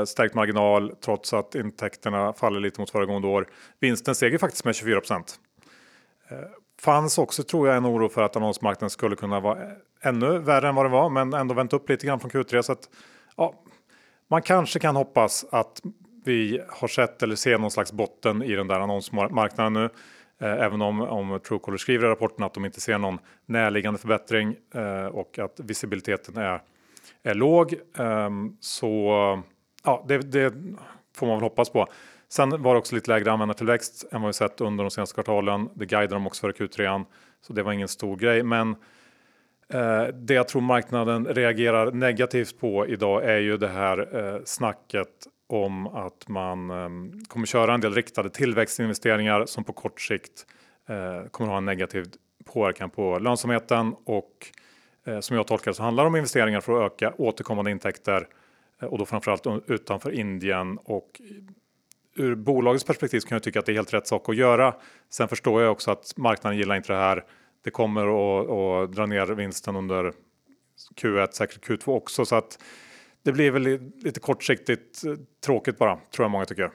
[0.07, 3.47] Stärkt marginal trots att intäkterna faller lite mot föregående år.
[3.79, 5.39] Vinsten steg ju faktiskt med 24 procent.
[6.81, 9.57] Fanns också tror jag en oro för att annonsmarknaden skulle kunna vara
[10.01, 12.61] ännu värre än vad det var, men ändå vänt upp lite grann från Q3.
[12.61, 12.89] Så att,
[13.37, 13.53] ja,
[14.29, 15.81] man kanske kan hoppas att
[16.25, 19.89] vi har sett eller ser någon slags botten i den där annonsmarknaden nu.
[20.41, 24.55] Eh, även om, om Truecaller skriver i rapporten att de inte ser någon närliggande förbättring
[24.73, 26.61] eh, och att visibiliteten är,
[27.23, 27.73] är låg.
[27.97, 29.43] Ehm, så
[29.83, 30.53] ja, det, det
[31.15, 31.87] får man väl hoppas på.
[32.29, 35.69] Sen var det också lite lägre användartillväxt än vad vi sett under de senaste kvartalen.
[35.73, 37.05] Det guidar de också för Q3,
[37.41, 38.43] så det var ingen stor grej.
[38.43, 38.75] Men
[39.69, 45.27] eh, det jag tror marknaden reagerar negativt på idag är ju det här eh, snacket
[45.47, 46.89] om att man eh,
[47.27, 50.45] kommer köra en del riktade tillväxtinvesteringar som på kort sikt
[50.89, 52.05] eh, kommer ha en negativ
[52.45, 54.31] påverkan på lönsamheten och
[55.05, 58.27] eh, som jag tolkar det så handlar det om investeringar för att öka återkommande intäkter
[58.81, 61.21] eh, och då framförallt utanför Indien och
[62.15, 64.75] ur bolagets perspektiv kan jag tycka att det är helt rätt sak att göra.
[65.09, 67.23] Sen förstår jag också att marknaden gillar inte det här.
[67.63, 70.13] Det kommer att, att dra ner vinsten under
[71.01, 72.59] Q1, säkert Q2 också, så att
[73.25, 75.13] det blir väl lite kortsiktigt eh,
[75.45, 76.71] tråkigt bara, tror jag många tycker.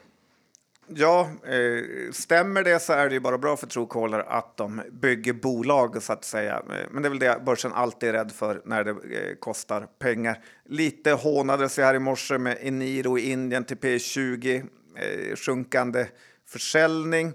[0.95, 5.33] Ja, eh, stämmer det så är det ju bara bra för Truecaller att de bygger
[5.33, 6.57] bolag så att säga.
[6.57, 9.87] Eh, men det är väl det börsen alltid är rädd för när det eh, kostar
[9.99, 10.39] pengar.
[10.65, 16.07] Lite hånades jag här i morse med Eniro i Indien till P20, eh, sjunkande
[16.49, 17.33] försäljning.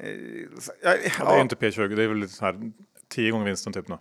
[0.00, 0.10] Eh,
[0.82, 2.72] ja, ja, det är inte P20, det är väl lite så här
[3.08, 3.98] 10 gånger vinsten typ nu.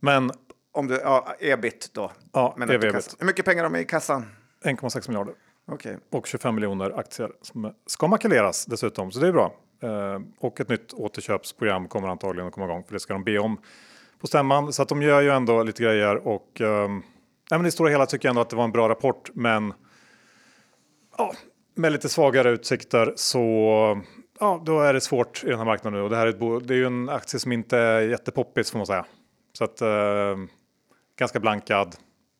[0.00, 0.30] Men
[0.72, 2.12] om du, ja, ebit då.
[2.32, 3.16] Ja, men ebit.
[3.18, 4.26] Hur mycket pengar har de i kassan?
[4.64, 5.34] 1,6 miljarder.
[5.66, 5.96] Okay.
[6.10, 9.54] Och 25 miljoner aktier som ska makuleras dessutom, så det är bra.
[9.82, 13.38] Eh, och ett nytt återköpsprogram kommer antagligen att komma igång, för det ska de be
[13.38, 13.60] om
[14.20, 14.72] på stämman.
[14.72, 16.88] Så att de gör ju ändå lite grejer och eh,
[17.50, 19.74] men i stora hela tycker jag ändå att det var en bra rapport, men
[21.18, 21.32] ja,
[21.74, 24.02] med lite svagare utsikter så
[24.40, 26.68] ja, då är det svårt i den här marknaden nu och det här är, ett
[26.68, 29.06] det är ju en aktie som inte är jättepoppis får man säga.
[29.52, 30.36] Så att eh,
[31.22, 31.96] ganska blankad.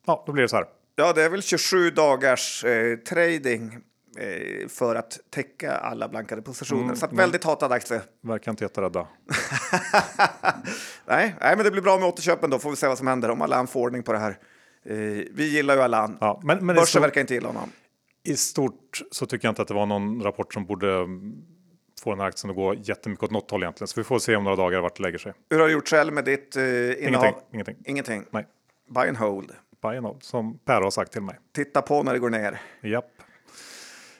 [0.07, 0.65] Ja, då blir det så här.
[0.95, 3.77] Ja, det är väl 27 dagars eh, trading
[4.17, 6.83] eh, för att täcka alla blankade positioner.
[6.83, 8.01] Mm, så att väldigt hatad aktie.
[8.21, 9.07] Verkar inte jätterädda.
[11.05, 12.59] nej, nej, men det blir bra med återköpen då.
[12.59, 14.37] Får vi se vad som händer om Alan får ordning på det här.
[14.85, 14.95] Eh,
[15.31, 16.17] vi gillar ju Alan.
[16.21, 17.71] Ja, men, men Börsen verkar inte gilla honom.
[18.23, 21.07] I stort så tycker jag inte att det var någon rapport som borde
[22.03, 23.87] få den här aktien att gå jättemycket åt något håll egentligen.
[23.87, 25.33] Så vi får se om några dagar vart det lägger sig.
[25.49, 26.99] Hur har du gjort själv med ditt eh, innehav?
[27.01, 27.35] Ingenting.
[27.53, 27.75] Ingenting.
[27.85, 28.25] Ingenting.
[28.31, 28.47] Nej.
[28.89, 29.51] Buy and hold.
[29.81, 31.39] Buy and hold, som Per har sagt till mig.
[31.55, 32.61] Titta på när det går ner.
[32.81, 33.11] Japp.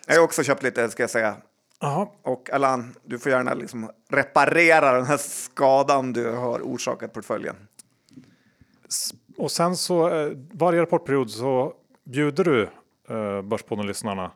[0.07, 1.37] Jag har också köpt lite, ska jag säga.
[1.79, 2.15] Aha.
[2.21, 7.55] Och Alan, du får gärna liksom reparera den här skadan du har orsakat portföljen.
[9.37, 11.73] Och sen så eh, varje rapportperiod så
[12.03, 12.69] bjuder du
[13.09, 14.31] eh, Börspodden-lyssnarna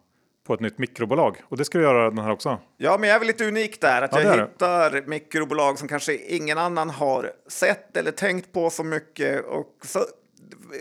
[0.48, 2.60] på ett nytt mikrobolag och det ska du göra den här också.
[2.78, 5.08] Ja, men jag är väl lite unik där att ja, jag hittar det.
[5.08, 9.46] mikrobolag som kanske ingen annan har sett eller tänkt på så mycket.
[9.46, 10.00] Och så,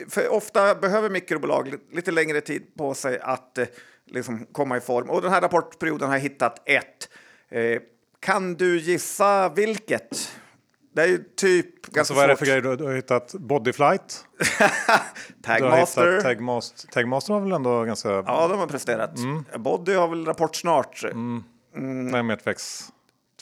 [0.08, 3.66] för ofta behöver mikrobolag lite längre tid på sig att eh,
[4.06, 5.10] liksom komma i form.
[5.10, 7.08] Och den här rapportperioden har jag hittat ett.
[7.48, 7.80] Eh,
[8.20, 10.38] kan du gissa vilket?
[10.96, 13.32] Det är ju typ ganska alltså, Vad är det för grejer du, du har hittat?
[13.32, 14.24] Bodyflight?
[15.42, 16.20] Tagmaster.
[16.20, 16.88] Tagmaster.
[16.88, 18.08] Tagmaster har väl ändå ganska...
[18.08, 19.18] Ja, de har presterat.
[19.18, 19.44] Mm.
[19.56, 21.04] Body har väl rapport snart.
[21.04, 21.44] Mm.
[21.74, 22.06] Mm.
[22.06, 22.88] Nej, med tvex.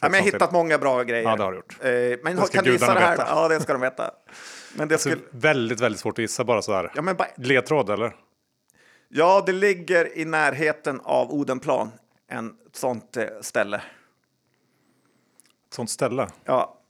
[0.01, 1.23] Ja, men jag har hittat många bra grejer.
[1.23, 1.77] Ja, det har du gjort.
[1.81, 3.11] Eh, men kan du gissa det här?
[3.11, 3.27] Veta.
[3.29, 4.11] Ja, det ska de veta.
[4.77, 5.23] Men det alltså, skulle...
[5.31, 6.93] Väldigt, väldigt svårt att gissa bara sådär.
[6.95, 7.25] Ja, men ba...
[7.37, 8.17] Ledtråd eller?
[9.09, 11.91] Ja, det ligger i närheten av Odenplan.
[12.29, 13.77] En sånt eh, ställe.
[13.77, 16.29] Ett sånt ställe?
[16.45, 16.81] Ja,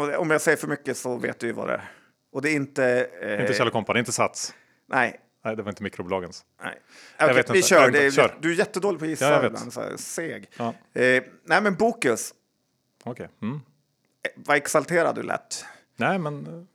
[0.00, 1.92] om jag säger för mycket så vet du ju vad det är.
[2.32, 3.08] Och det är inte...
[3.22, 3.40] Eh...
[3.40, 4.54] Inte Kjell Company, inte Sats?
[4.88, 5.20] Nej.
[5.44, 6.44] Nej, det var inte mikrobolagens.
[6.62, 6.78] Nej.
[7.18, 7.68] Jag okay, vet vi inte.
[7.68, 7.90] kör.
[7.90, 8.36] Det är, kör.
[8.40, 9.24] Du är jättedålig på att gissa.
[9.24, 9.76] Ja, jag vet.
[9.76, 10.50] Här, seg.
[10.56, 10.74] Ja.
[10.92, 12.34] Eh, nej, men Bokus.
[13.04, 13.10] Okej.
[13.12, 13.48] Okay.
[13.48, 13.60] Mm.
[14.22, 15.64] Eh, vad exalterad du lät.
[15.96, 16.68] Nej, men...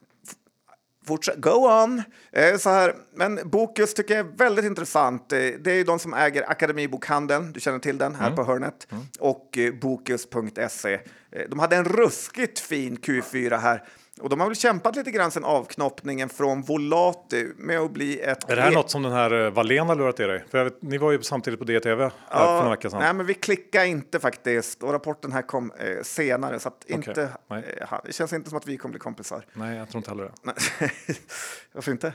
[1.08, 2.02] Fortsätt, go on!
[2.32, 5.32] Eh, så här, men Bokus tycker jag är väldigt intressant.
[5.32, 8.36] Eh, det är ju de som äger Akademibokhandeln, du känner till den, här mm.
[8.36, 9.04] på hörnet, mm.
[9.18, 11.00] och eh, Bokus.se.
[11.48, 13.84] De hade en ruskigt fin Q4 här.
[14.20, 18.50] Och de har väl kämpat lite grann sen avknoppningen från Volati med att bli ett...
[18.50, 20.44] Är det här något som den här eh, Wallén har lurat i dig?
[20.50, 23.00] För vet, ni var ju samtidigt på DTV ja, för några veckor sedan.
[23.00, 26.96] Nej, men vi klickade inte faktiskt och rapporten här kom eh, senare så att okay.
[26.96, 29.44] inte, eh, det känns inte som att vi kommer bli kompisar.
[29.52, 30.32] Nej, jag tror inte heller det.
[31.72, 32.12] Varför inte?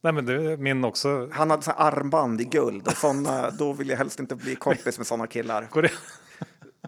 [0.00, 1.28] Nej, men det är min också.
[1.32, 4.98] Han hade så armband i guld och såna, då vill jag helst inte bli kompis
[4.98, 5.68] med sådana killar.
[5.70, 5.90] Går det?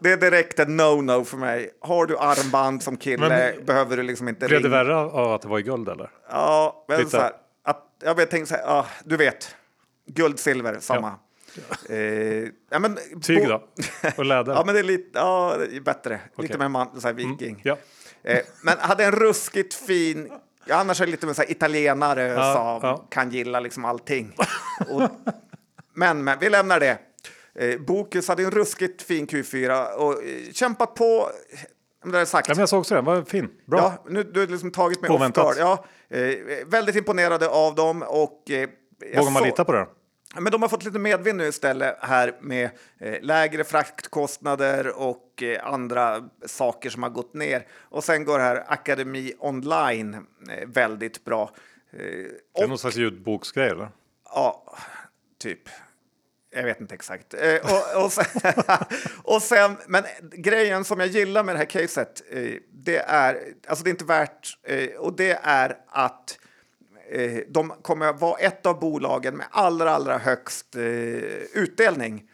[0.01, 1.71] Det är direkt ett no-no för mig.
[1.81, 5.43] Har du armband som kille men, behöver du liksom inte Blev det värre av att
[5.43, 6.11] det var i guld eller?
[6.31, 7.33] Ja, men så här,
[7.65, 9.57] att, jag tänkte så här, ja, du vet,
[10.07, 11.15] guld, silver, samma.
[11.55, 11.95] Ja.
[11.95, 13.65] Eh, ja, men, Tyg då?
[14.17, 14.53] Och läder?
[14.57, 16.21] ja, men det är lite ja, är bättre.
[16.33, 16.43] Okay.
[16.43, 17.63] Lite mer man, så här, mm, viking.
[17.65, 17.79] Mm,
[18.23, 18.31] ja.
[18.31, 20.31] eh, men hade en ruskigt fin
[20.65, 23.07] Ja, annars är det lite med så här italienare ja, som ja.
[23.11, 24.37] kan gilla liksom allting.
[24.91, 25.03] Och,
[25.95, 26.99] men, men vi lämnar det.
[27.55, 31.31] Eh, Bokus hade en ruskigt fin Q4 och eh, kämpat på.
[32.05, 32.49] Det är sagt.
[32.49, 33.49] Ja, men jag såg också den, var fin.
[33.67, 33.79] Bra.
[33.79, 36.21] Ja, nu, du har liksom tagit mig off Ja, eh,
[36.67, 38.51] väldigt imponerade av dem och...
[38.51, 38.69] Eh,
[39.17, 39.87] Vågar man lita på det?
[40.35, 45.67] Men de har fått lite medvind nu istället här med eh, lägre fraktkostnader och eh,
[45.67, 47.67] andra saker som har gått ner.
[47.73, 51.51] Och sen går här Akademi online eh, väldigt bra.
[51.93, 53.89] Eh, Det är någon slags ljudboksgrej eller?
[54.25, 54.77] Ja,
[55.39, 55.69] typ.
[56.53, 57.35] Jag vet inte exakt.
[57.35, 58.25] Eh, och, och, sen,
[59.23, 63.85] och sen, men grejen som jag gillar med det här caset, eh, det är, alltså
[63.85, 66.39] det är inte värt, eh, och det är att
[67.11, 70.83] eh, de kommer att vara ett av bolagen med allra, allra högst eh,
[71.55, 72.31] utdelning.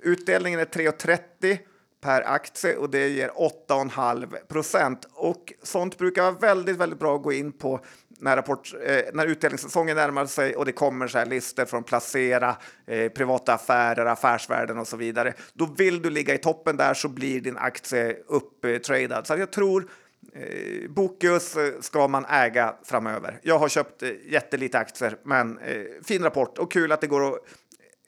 [0.00, 1.58] Utdelningen är 3,30
[2.00, 5.08] per aktie och det ger 8,5 procent.
[5.14, 7.84] Och sånt brukar vara väldigt, väldigt bra att gå in på
[8.22, 12.56] när, rapport, eh, när utdelningssäsongen närmar sig och det kommer så här listor från Placera,
[12.86, 15.34] eh, privata affärer, affärsvärlden och så vidare.
[15.54, 19.26] Då vill du ligga i toppen där så blir din aktie upptradad.
[19.26, 19.88] Så jag tror
[20.34, 23.38] Eh, Bokus eh, ska man äga framöver.
[23.42, 27.34] Jag har köpt eh, jättelite aktier, men eh, fin rapport och kul att det går
[27.34, 27.38] att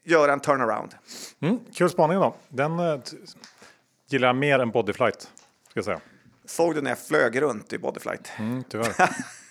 [0.05, 0.95] göra en turnaround.
[1.41, 2.37] Mm, kul spaning då.
[2.49, 3.01] Den eh,
[4.09, 5.21] gillar jag mer än Bodyflight.
[5.71, 6.01] Ska jag säga.
[6.45, 8.33] Såg du när jag flög runt i Bodyflight?
[8.39, 8.95] Mm, tyvärr.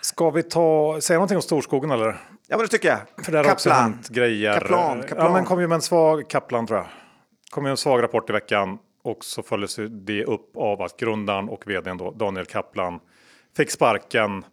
[0.00, 2.06] Ska vi ta, säga någonting om Storskogen eller?
[2.46, 3.24] Ja, men det tycker jag.
[3.24, 4.60] För där har också hänt grejer.
[4.60, 5.32] Kaplan, Ja, Kaplan.
[5.32, 6.88] men kom ju med en svag Kaplan tror jag.
[7.50, 11.48] Kom ju en svag rapport i veckan och så följdes det upp av att grundaren
[11.48, 13.00] och vdn då, Daniel Kaplan
[13.56, 14.44] fick sparken.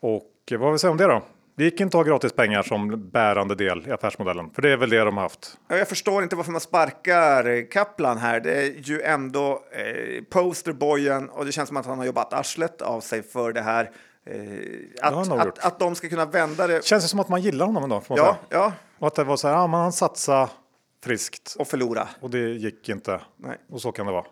[0.00, 1.22] Och vad vill vi säga om det då?
[1.56, 4.76] Det gick inte att ha gratis pengar som bärande del i affärsmodellen, för det är
[4.76, 5.58] väl det de har haft.
[5.68, 8.40] Ja, Jag förstår inte varför man sparkar eh, Kaplan här.
[8.40, 12.82] Det är ju ändå eh, posterboyen och det känns som att han har jobbat arslet
[12.82, 13.90] av sig för det här.
[14.26, 14.36] Eh,
[15.02, 15.38] han att, gjort.
[15.58, 16.84] att, att de ska kunna vända det.
[16.84, 18.00] Känns det som att man gillar honom ändå?
[18.00, 18.60] Får man Ja, säga.
[18.60, 20.48] ja, Och att det var så här, ja, man satsade
[21.04, 22.08] friskt och förlora.
[22.20, 23.20] och det gick inte.
[23.36, 23.56] Nej.
[23.70, 24.24] Och så kan det vara.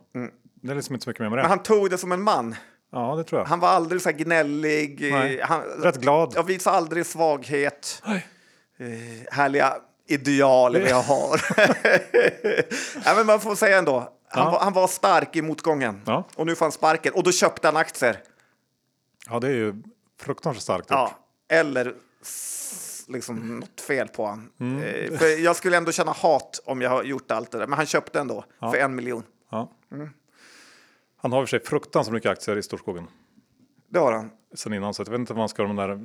[0.62, 1.42] Det är liksom inte så mycket mer med det.
[1.42, 2.54] Men han tog det som en man.
[2.92, 3.46] Ja, det tror jag.
[3.46, 5.12] Han var aldrig så här gnällig.
[5.12, 6.32] eh, Han, Rätt glad.
[6.36, 8.02] Jag visar aldrig svaghet.
[8.06, 8.26] Nej.
[8.78, 9.74] Eh, härliga
[10.08, 11.40] ideal vi har.
[13.04, 14.50] ja, men man får säga ändå, han, Ja.
[14.50, 16.00] var, han var stark i motgången.
[16.06, 16.24] Ja.
[16.36, 17.12] Och nu han sparken.
[17.14, 18.22] Och då köpte han aktier.
[19.30, 19.74] Ja, det är ju
[20.20, 20.98] fruktansvärt starkt gjort.
[20.98, 21.94] Ja, eller
[23.08, 24.50] liksom något fel på han.
[24.60, 24.82] Mm.
[24.82, 27.66] Eh, för jag skulle ändå känna hat om jag har gjort allt det där.
[27.66, 29.22] Men han köpte ändå för en miljon.
[29.50, 29.70] Ja.
[29.92, 30.10] Mm.
[31.22, 33.06] Han har i och för sig fruktansvärt mycket aktier i Storskogen
[33.88, 34.30] Det har han.
[34.54, 36.00] sen innan, så jag vet inte vad man ska ha de där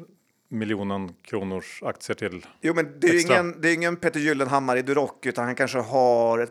[0.49, 2.45] miljonen kronors aktier till.
[2.61, 5.55] Jo, men det är ju ingen, det är ingen Peter Gyllenhammar i Duroc, utan han
[5.55, 6.47] kanske har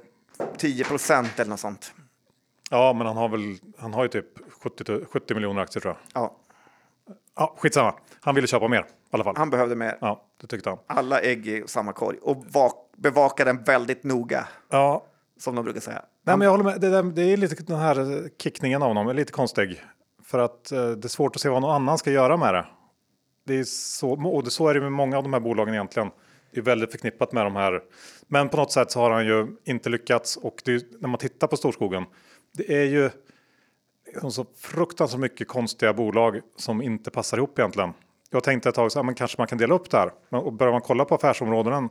[0.56, 1.92] 10 procent eller något sånt.
[2.70, 4.26] Ja, men han har väl, han har ju typ
[4.62, 6.22] 70, tu- 70 miljoner aktier tror jag.
[6.22, 6.36] Ja,
[7.38, 7.94] Ja, skitsamma.
[8.20, 9.36] Han ville köpa mer i alla fall.
[9.36, 9.98] han behövde mer.
[10.00, 10.78] Ja, det tyckte han.
[10.86, 15.04] Alla ägg i samma korg och vak- bevaka den väldigt noga, Ja,
[15.38, 16.04] som de brukar säga.
[16.22, 16.80] Nej, men jag håller med.
[16.80, 19.82] Det, det är lite den här eh, kickningen av honom är lite konstig.
[20.24, 22.66] För att eh, det är svårt att se vad någon annan ska göra med det.
[23.46, 26.10] Det är så, och det, så är det med många av de här bolagen egentligen.
[26.50, 27.82] Det är väldigt förknippat med de här.
[28.26, 30.36] Men på något sätt så har han ju inte lyckats.
[30.36, 32.04] Och det är, när man tittar på Storskogen.
[32.52, 33.10] Det är ju
[34.30, 37.92] så fruktansvärt mycket konstiga bolag som inte passar ihop egentligen.
[38.30, 40.12] Jag tänkte ett tag så här, men kanske man kan dela upp det här.
[40.30, 41.88] Och börjar man kolla på affärsområdena,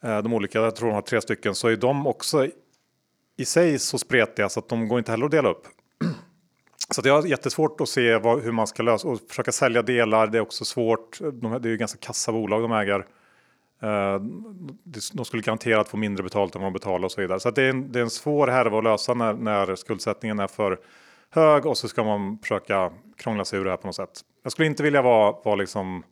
[0.00, 2.46] de olika, jag tror de har tre stycken, så är de också
[3.36, 5.66] i sig så spretiga så att de går inte heller att dela upp.
[6.94, 10.26] Så jag har jättesvårt att se vad, hur man ska lösa och försöka sälja delar.
[10.26, 11.18] Det är också svårt.
[11.20, 13.06] De, det är ju ganska kassa bolag de äger.
[13.82, 14.20] Eh,
[15.12, 17.40] de skulle garanterat få mindre betalt än vad de betalar och så vidare.
[17.40, 20.46] Så det, är en, det är en svår härva att lösa när, när skuldsättningen är
[20.46, 20.80] för
[21.30, 24.20] hög och så ska man försöka krångla sig ur det här på något sätt.
[24.42, 26.02] Jag skulle inte vilja vara, vara liksom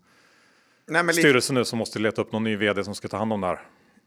[0.86, 3.40] Nej, styrelsen nu som måste leta upp någon ny vd som ska ta hand om
[3.40, 3.60] det här.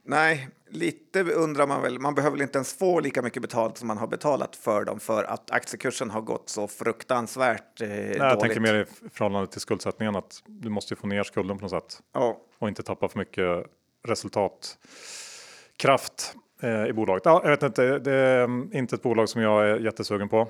[0.04, 2.00] Nej, lite undrar man väl.
[2.00, 5.00] Man behöver väl inte ens få lika mycket betalt som man har betalat för dem
[5.00, 8.40] för att aktiekursen har gått så fruktansvärt eh, Nej, jag dåligt.
[8.40, 11.72] tänker mer i förhållande till skuldsättningen att du måste ju få ner skulden på något
[11.72, 12.02] sätt.
[12.14, 12.38] Ja.
[12.60, 13.66] och inte tappa för mycket
[14.08, 17.26] resultatkraft eh, i bolaget.
[17.26, 20.48] Ja, jag vet inte, det är mm, inte ett bolag som jag är jättesugen på.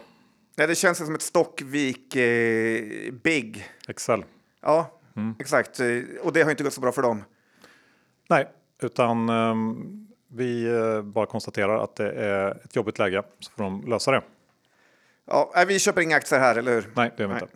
[0.57, 2.83] Nej, det känns som ett Stockvik eh,
[3.23, 3.67] Big.
[3.87, 4.25] Excel.
[4.61, 5.35] Ja, Mm.
[5.39, 5.79] exakt.
[6.23, 7.23] Och det har inte gått så bra för dem.
[8.29, 8.47] Nej,
[8.81, 13.83] utan ehm, vi eh, bara konstaterar att det är ett jobbigt läge så får de
[13.87, 14.21] lösa det.
[15.25, 16.89] Ja, vi köper inga aktier här, eller hur?
[16.95, 17.47] Nej, det gör vi inte.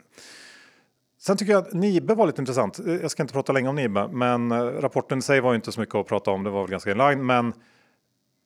[1.20, 2.80] Sen tycker jag att Nibe var lite intressant.
[2.80, 5.72] Eh, Jag ska inte prata länge om Nibe, men eh, rapporten i sig var inte
[5.72, 6.44] så mycket att prata om.
[6.44, 7.54] Det var väl ganska inline, men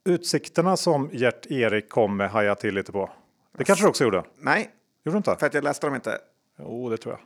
[0.06, 3.10] utsikterna som Gert-Erik kom med hajade till lite på.
[3.58, 4.24] Det kanske du också gjorde?
[4.38, 4.70] Nej,
[5.04, 5.36] Gjorde du inte?
[5.40, 6.18] för att jag läste dem inte.
[6.60, 7.22] Jo, det tror jag.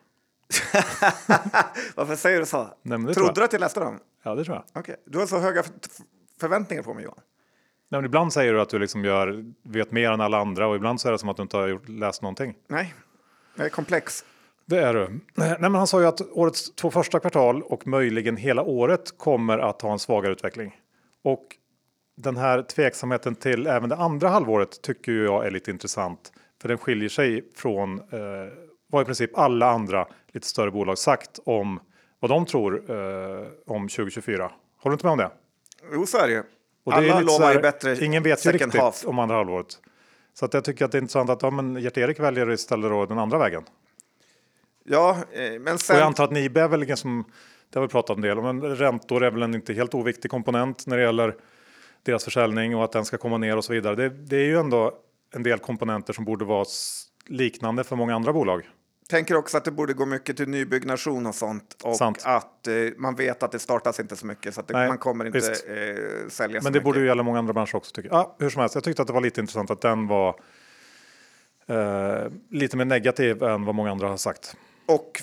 [1.95, 2.57] Varför säger du så?
[2.57, 3.99] Nej, men det tror Trodde du att jag läste dem?
[4.23, 4.81] Ja, det tror jag.
[4.81, 5.63] Okej, du har så höga
[6.39, 7.19] förväntningar på mig, Johan.
[7.89, 10.75] Nej, men ibland säger du att du liksom gör, vet mer än alla andra och
[10.75, 12.55] ibland så är det som att du inte har gjort, läst någonting.
[12.67, 12.93] Nej,
[13.55, 14.25] jag är komplex.
[14.65, 15.19] Det är du.
[15.35, 19.57] Nej, men han sa ju att årets två första kvartal och möjligen hela året kommer
[19.57, 20.75] att ha en svagare utveckling.
[21.23, 21.57] Och
[22.17, 26.31] den här tveksamheten till även det andra halvåret tycker jag är lite intressant.
[26.61, 28.07] För den skiljer sig från eh,
[28.93, 31.79] vad i princip alla andra lite större bolag sagt om
[32.19, 34.51] vad de tror eh, om 2024.
[34.77, 35.31] Håller du inte med om det?
[35.93, 36.43] Jo, så är det ju.
[36.83, 39.05] Och Alla lovar ju bättre Ingen vet ju riktigt half.
[39.05, 39.79] om andra halvåret.
[40.33, 43.05] Så att jag tycker att det är intressant att ja, men Gert-Erik väljer istället då
[43.05, 43.63] den andra vägen.
[44.83, 45.97] Ja, eh, men Och sen...
[45.97, 47.23] jag antar att Nibe är väl ingen som,
[47.69, 50.31] det har vi pratat en del om, men räntor är väl en inte helt oviktig
[50.31, 51.35] komponent när det gäller
[52.03, 53.95] deras försäljning och att den ska komma ner och så vidare.
[53.95, 54.93] Det, det är ju ändå
[55.35, 56.65] en del komponenter som borde vara
[57.27, 58.69] liknande för många andra bolag.
[59.13, 61.77] Tänker också att det borde gå mycket till nybyggnation och sånt.
[61.83, 62.21] Och Sant.
[62.25, 64.97] att eh, man vet att det startas inte så mycket så att det, Nej, man
[64.97, 65.65] kommer inte visst.
[65.67, 65.75] eh,
[66.29, 66.83] sälja så Men det mycket.
[66.83, 68.17] borde ju gälla många andra branscher också tycker jag.
[68.17, 70.35] Ja, hur som helst, jag tyckte att det var lite intressant att den var
[71.67, 74.55] eh, lite mer negativ än vad många andra har sagt.
[74.87, 75.21] Och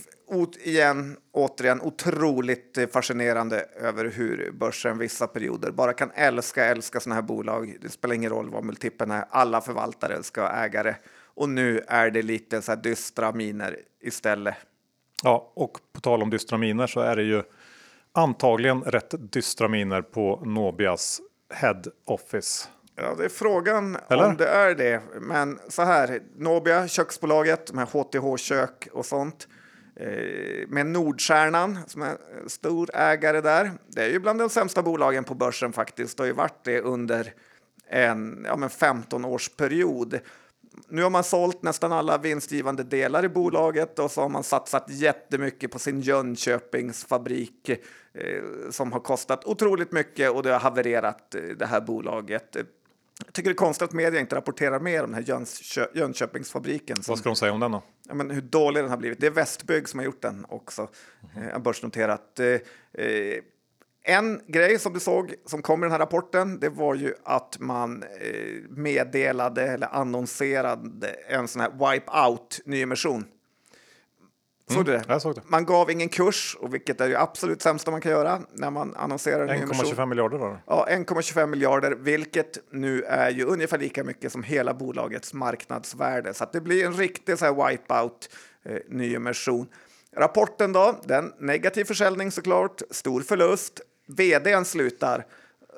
[0.62, 7.14] igen, återigen, otroligt eh, fascinerande över hur börsen vissa perioder bara kan älska, älska sådana
[7.14, 7.76] här bolag.
[7.80, 10.94] Det spelar ingen roll vad multipeln är, alla förvaltare ska ha ägare.
[11.40, 14.54] Och nu är det lite så här dystra miner istället.
[15.22, 17.42] Ja, och på tal om dystra miner så är det ju
[18.12, 21.20] antagligen rätt dystra miner på Nobias
[21.54, 22.68] head office.
[22.96, 24.26] Ja, det är frågan Eller?
[24.26, 25.02] om det är det.
[25.20, 29.48] Men så här, Nobia, köksbolaget med HTH-kök och sånt.
[29.96, 32.16] Eh, med Nordstjärnan som är
[32.46, 33.72] stor ägare där.
[33.86, 36.16] Det är ju bland de sämsta bolagen på börsen faktiskt.
[36.16, 37.32] Det har ju varit det under
[37.88, 40.20] en ja, men 15 års period.
[40.88, 44.84] Nu har man sålt nästan alla vinstgivande delar i bolaget och så har man satsat
[44.88, 51.42] jättemycket på sin Jönköpingsfabrik eh, som har kostat otroligt mycket och det har havererat eh,
[51.42, 52.56] det här bolaget.
[53.24, 57.02] Jag tycker det är konstigt att media inte rapporterar mer om den här Jönskö Jönköpingsfabriken.
[57.02, 57.82] Som, Vad ska de säga om den då?
[58.08, 59.20] ja, men hur dålig den har blivit.
[59.20, 60.88] Det är Västbygg som har gjort den också,
[61.36, 62.40] eh, börsnoterat.
[62.40, 62.46] Eh,
[63.04, 63.38] eh,
[64.10, 67.56] en grej som du såg som kom i den här rapporten, det var ju att
[67.60, 68.08] man eh,
[68.68, 73.24] meddelade eller annonserade en sån här wipe-out nyemission.
[74.70, 75.04] Såg du det?
[75.08, 75.42] Jag såg det.
[75.44, 78.94] Man gav ingen kurs, och vilket är ju absolut sämsta man kan göra när man
[78.96, 79.86] annonserar en nyemission.
[79.86, 80.60] 1,25 miljarder var det.
[80.66, 86.34] Ja, 1,25 miljarder, vilket nu är ju ungefär lika mycket som hela bolagets marknadsvärde.
[86.34, 88.30] Så att det blir en riktig så här wipeout
[88.64, 89.66] eh, nyemission.
[90.16, 93.80] Rapporten då, den negativ försäljning såklart, stor förlust.
[94.16, 95.26] Vdn slutar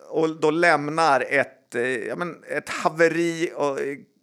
[0.08, 3.78] och då lämnar ett, eh, ja, men ett haveri och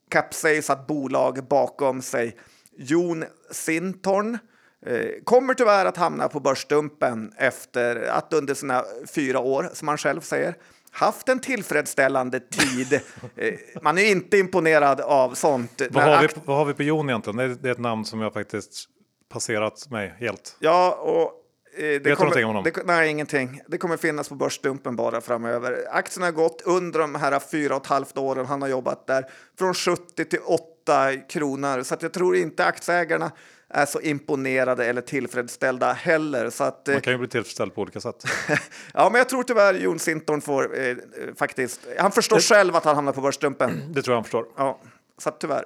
[0.10, 2.38] kapsejsat bolag bakom sig.
[2.78, 4.38] Jon Sintorn
[4.86, 8.84] eh, kommer tyvärr att hamna på börsdumpen efter att under sina
[9.16, 10.55] fyra år, som han själv säger,
[10.91, 13.01] haft en tillfredsställande tid.
[13.36, 15.82] Eh, man är inte imponerad av sånt.
[15.89, 17.57] Vad har, vi, vad har vi på Jon egentligen?
[17.62, 18.86] Det är ett namn som jag faktiskt
[19.30, 20.57] passerat mig helt.
[20.60, 21.38] Ja, och...
[21.78, 22.63] Eh, det du någonting om honom?
[22.63, 23.61] Det, nej, ingenting.
[23.67, 25.86] Det kommer finnas på börsdumpen bara framöver.
[25.91, 29.26] Aktien har gått under de här fyra och ett halvt åren han har jobbat där
[29.59, 31.84] från 70 till 8 kronor.
[31.84, 33.32] Så jag tror inte aktieägarna
[33.70, 36.49] är så imponerade eller tillfredsställda heller.
[36.49, 38.24] Så att, eh, Man kan ju bli tillfredsställd på olika sätt.
[38.93, 40.95] ja, men jag tror tyvärr Jon Sintorn får eh, eh,
[41.36, 41.88] faktiskt...
[41.99, 43.84] Han förstår själv att han hamnar på börsdumpen.
[43.93, 44.45] Det tror jag han förstår.
[44.57, 44.80] Ja,
[45.17, 45.65] så att tyvärr,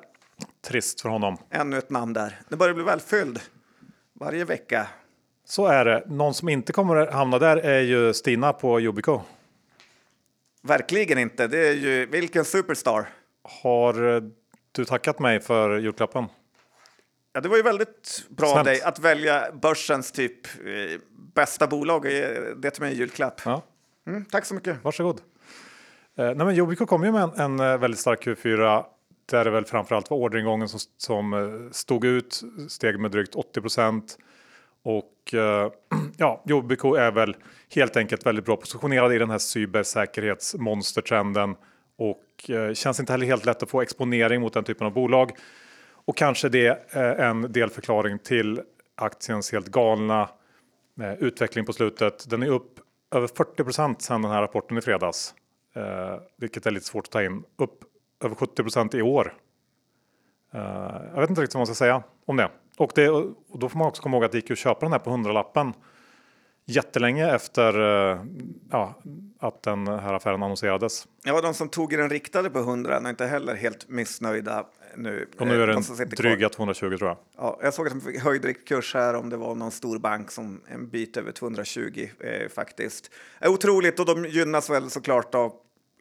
[0.67, 1.37] Trist för honom.
[1.51, 2.41] ännu ett namn där.
[2.49, 3.39] Det börjar bli välfylld
[4.19, 4.87] varje vecka.
[5.53, 6.03] Så är det.
[6.07, 9.21] Någon som inte kommer hamna där är ju Stina på Yubico.
[10.61, 11.47] Verkligen inte.
[11.47, 13.09] Det är ju vilken superstar.
[13.63, 14.21] Har
[14.71, 16.25] du tackat mig för julklappen?
[17.33, 18.65] Ja, det var ju väldigt bra av Snällt.
[18.65, 20.99] dig att välja börsens typ eh,
[21.35, 22.27] bästa bolag och ge
[22.57, 23.41] det till mig i julklapp.
[23.45, 23.61] Ja,
[24.07, 24.83] Mm, tack så mycket.
[24.83, 25.21] varsågod.
[26.17, 28.83] Eh, nej men Yubico kom ju med en, en eh, väldigt stark Q4
[29.25, 33.61] där det väl framförallt var orderingången som, som eh, stod ut, steg med drygt 80
[33.61, 34.17] procent.
[34.83, 35.71] Och eh,
[36.17, 37.35] ja, JBK är väl
[37.75, 41.55] helt enkelt väldigt bra positionerad i den här cybersäkerhetsmonstertrenden
[41.97, 45.31] och eh, känns inte heller helt lätt att få exponering mot den typen av bolag.
[46.05, 48.61] Och kanske det är en delförklaring till
[48.95, 50.29] aktiens helt galna
[51.19, 52.29] utveckling på slutet.
[52.29, 52.79] Den är upp
[53.15, 55.33] över 40 procent sedan den här rapporten i fredags,
[56.37, 57.43] vilket är lite svårt att ta in.
[57.57, 57.83] Upp
[58.23, 59.33] över 70 procent i år.
[61.13, 62.49] Jag vet inte riktigt vad man ska säga om det.
[62.77, 64.91] Och, det, och då får man också komma ihåg att det gick att köpa den
[64.91, 65.73] här på 100-lappen
[66.65, 68.23] jättelänge efter eh,
[68.71, 69.01] ja,
[69.39, 71.07] att den här affären annonserades.
[71.23, 74.65] Ja, de som tog i den riktade på 100 är inte heller helt missnöjda
[74.95, 75.29] nu.
[75.39, 77.17] Och nu är Eh, den de dryga 220 tror jag.
[77.37, 80.31] Ja, jag såg att de fick höjd riktkurs här om det var någon stor bank
[80.31, 83.11] som en bit över 220 eh, faktiskt.
[83.39, 85.53] Eh, otroligt och de gynnas väl såklart av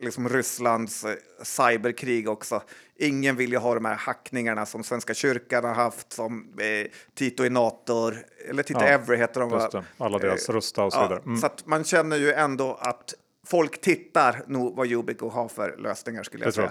[0.02, 2.62] liksom Rysslands eh, cyberkrig också.
[2.96, 7.44] Ingen vill ju ha de här hackningarna som Svenska kyrkan har haft, som eh, Tito
[7.44, 8.16] Inator,
[8.48, 9.84] eller Tito Ja, Every heter de va?
[9.98, 11.22] Alla deras Rusta och så Ja, vidare.
[11.26, 11.36] Mm.
[11.36, 13.14] Så man känner ju ändå att
[13.46, 16.70] folk tittar nog vad Yubico har för lösningar skulle jag Det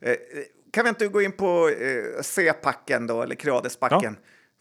[0.00, 0.16] jag Eh,
[0.70, 4.16] kan vi inte gå in på eh, C-packen då, eller Kradespacken?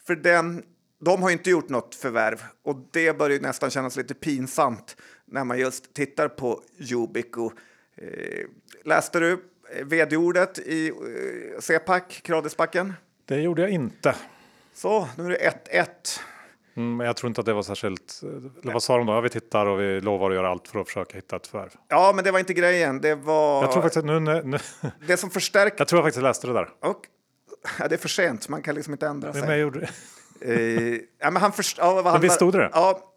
[0.08, 0.64] För den,
[1.06, 4.96] de har ju inte gjort något förvärv och det börjar ju nästan kännas lite pinsamt
[5.26, 7.52] när man just tittar på Yubico.
[8.02, 8.46] Eh,
[8.86, 9.32] läste du
[9.76, 12.94] eh, vd-ordet i eh, C-pack, Kradespacken?
[13.26, 14.16] Det gjorde jag inte.
[14.74, 15.38] Så, nu är det
[15.72, 15.86] 1-1.
[16.76, 18.22] Mm, men jag tror inte att det var särskilt...
[18.64, 19.14] Eller vad sa de då?
[19.14, 21.70] Ja, vi tittar och vi lovar att göra allt för att försöka hitta ett förvärv.
[21.88, 23.02] Ja, men det var inte grejen.
[23.02, 24.58] Det var Jag tror faktiskt nu, nu,
[25.08, 26.70] det som förstärker Jag tror jag faktiskt läste det där.
[26.80, 27.02] Och,
[27.80, 29.60] ja, det är för sent, man kan liksom inte ändra Men jag sig.
[29.60, 29.90] gjorde det.
[30.54, 32.70] Eh, ja, men han först, ja, vad handlar- visst stod det?
[32.74, 33.11] Ja,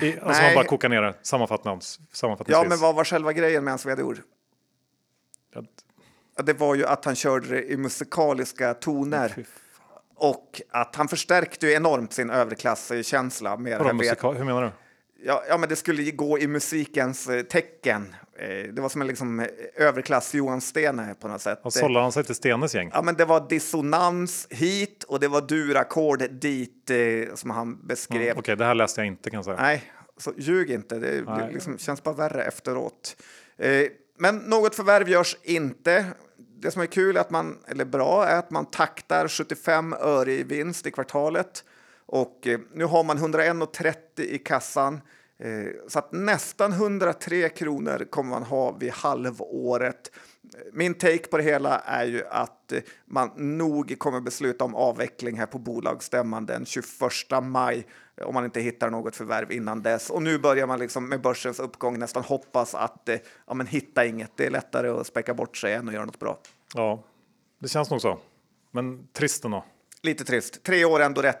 [0.00, 0.42] I, alltså Nej.
[0.42, 2.62] man bara kokar ner det sammanfattnings, sammanfattningsvis.
[2.62, 4.18] ja, men vad var själva grejen med hans vd-ord?
[6.44, 9.46] Det var ju att han körde det i musikaliska toner
[10.14, 14.36] och att han förstärkte ju enormt sin överklasskänsla med Vadå musikal?
[14.36, 14.70] Hur menar du?
[15.26, 18.16] Ja, ja, men det skulle gå i musikens eh, tecken.
[18.38, 21.60] Eh, det var som en liksom, eh, överklass Johan Stene på något sätt.
[21.62, 22.90] Och sållar han sig till Stenes gäng?
[22.92, 28.38] Ja, men det var dissonans hit och det var durackord dit eh, som han beskrev.
[28.38, 29.56] Okej, det här läste jag inte kan jag säga.
[29.60, 30.98] Nej, så ljug inte.
[30.98, 33.16] Det liksom, känns bara värre efteråt.
[33.56, 33.86] Eh,
[34.18, 36.04] men något förvärv görs inte.
[36.36, 40.32] Det som är kul, är att man, eller bra, är att man taktar 75 öre
[40.32, 41.64] i vinst i kvartalet.
[42.06, 45.00] Och eh, nu har man 101,30 i kassan.
[45.38, 50.10] Eh, så att nästan 103 kronor kommer man ha vid halvåret.
[50.72, 55.38] Min take på det hela är ju att eh, man nog kommer besluta om avveckling
[55.38, 56.82] här på bolagsstämman den 21
[57.42, 60.10] maj eh, om man inte hittar något förvärv innan dess.
[60.10, 63.08] Och nu börjar man liksom med börsens uppgång nästan hoppas att
[63.46, 64.36] ja, men hitta inget.
[64.36, 66.38] Det är lättare att späcka bort sig än att göra något bra.
[66.74, 67.02] Ja,
[67.58, 68.18] det känns nog så.
[68.70, 69.64] Men trist ändå.
[70.04, 70.62] Lite trist.
[70.62, 71.40] Tre år ändå rätt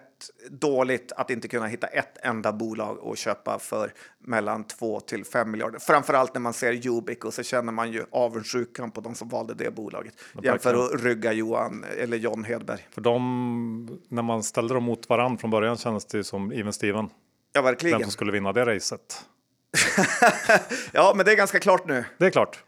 [0.50, 5.50] dåligt att inte kunna hitta ett enda bolag att köpa för mellan 2 till 5
[5.50, 5.78] miljarder.
[5.78, 9.70] Framförallt när man ser Yubico så känner man ju avundsjukan på de som valde det
[9.70, 10.14] bolaget.
[10.42, 12.88] Jämför att rygga Johan eller John Hedberg.
[12.90, 17.08] För de, när man ställde dem mot varandra från början kändes det som Even Steven.
[17.52, 18.00] Ja, Vem verkligen.
[18.02, 19.24] som skulle vinna det racet.
[20.92, 22.04] Ja, men det är ganska klart nu.
[22.18, 22.64] Det är klart.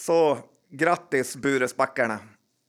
[0.00, 0.38] Så
[0.70, 2.18] grattis Buresbackarna.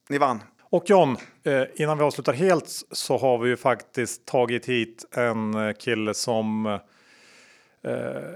[0.09, 0.41] Ni vann.
[0.69, 5.53] Och John, eh, innan vi avslutar helt så har vi ju faktiskt tagit hit en
[5.53, 6.79] eh, kille som eh,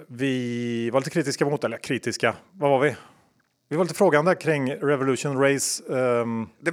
[0.08, 1.64] vi var lite kritiska mot.
[1.64, 2.96] Eller kritiska, vad var vi?
[3.70, 5.84] Vi var lite frågande kring Revolution Race.
[5.94, 6.72] ehm, Det,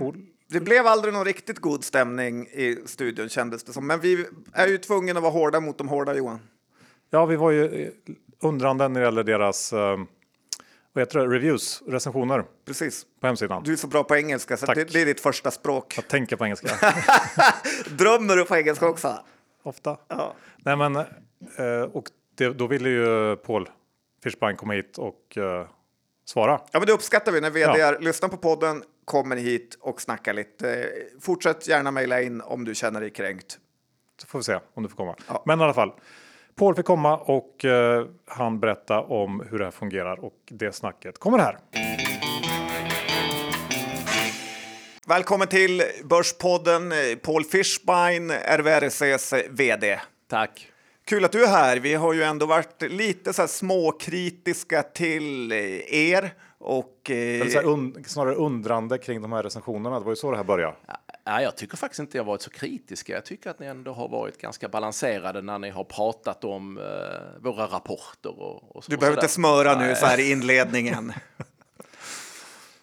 [0.49, 3.87] det blev aldrig någon riktigt god stämning i studion kändes det som.
[3.87, 6.41] Men vi är ju tvungna att vara hårda mot de hårda Johan.
[7.11, 7.93] Ja, vi var ju
[8.41, 10.07] undrande när det gäller deras ehm,
[10.97, 11.27] vad heter det?
[11.35, 13.07] reviews, recensioner Precis.
[13.21, 13.63] på hemsidan.
[13.63, 15.95] Du är så bra på engelska så det, det är ditt första språk.
[15.97, 16.69] Jag tänker på engelska
[17.91, 19.19] Drömmer du på engelska också?
[19.63, 19.97] ofta.
[20.09, 20.35] Ja.
[20.57, 23.69] Nej, men eh, och det, då ville ju Paul
[24.23, 25.67] Fischbein komma hit och eh,
[26.25, 26.61] svara.
[26.73, 27.91] Ja, men det uppskattar vi när vd Ja.
[28.01, 30.89] lyssnar på podden, kommer hit och snackar lite.
[31.21, 33.59] Fortsätt gärna mejla in om du känner dig kränkt.
[34.21, 35.17] Så får vi se om du får komma.
[35.29, 35.43] Ja.
[35.47, 35.93] Men i alla fall.
[36.59, 41.19] Paul fick komma och eh, han berätta om hur det här fungerar och det snacket
[41.19, 41.59] kommer här.
[45.09, 50.01] Välkommen till Börspodden, eh, Paul Fischbein, RVRCs vd.
[50.31, 50.69] Tack.
[51.07, 51.77] Kul att du är här.
[51.77, 55.59] Vi har ju ändå varit lite så här småkritiska till eh,
[55.95, 57.11] er och...
[57.11, 59.99] eh, Eller så här un, snarare undrande kring de här recensionerna.
[59.99, 60.75] Det var ju så det här började.
[60.87, 60.95] Ja,
[61.27, 63.13] jag tycker faktiskt inte jag varit så kritiska.
[63.13, 67.43] Jag tycker att ni ändå har varit ganska balanserade när ni har pratat om eh,
[67.43, 68.41] våra rapporter.
[68.41, 69.97] Och, och, Du och behöver inte smöra nu Nej.
[69.97, 71.13] så här i inledningen.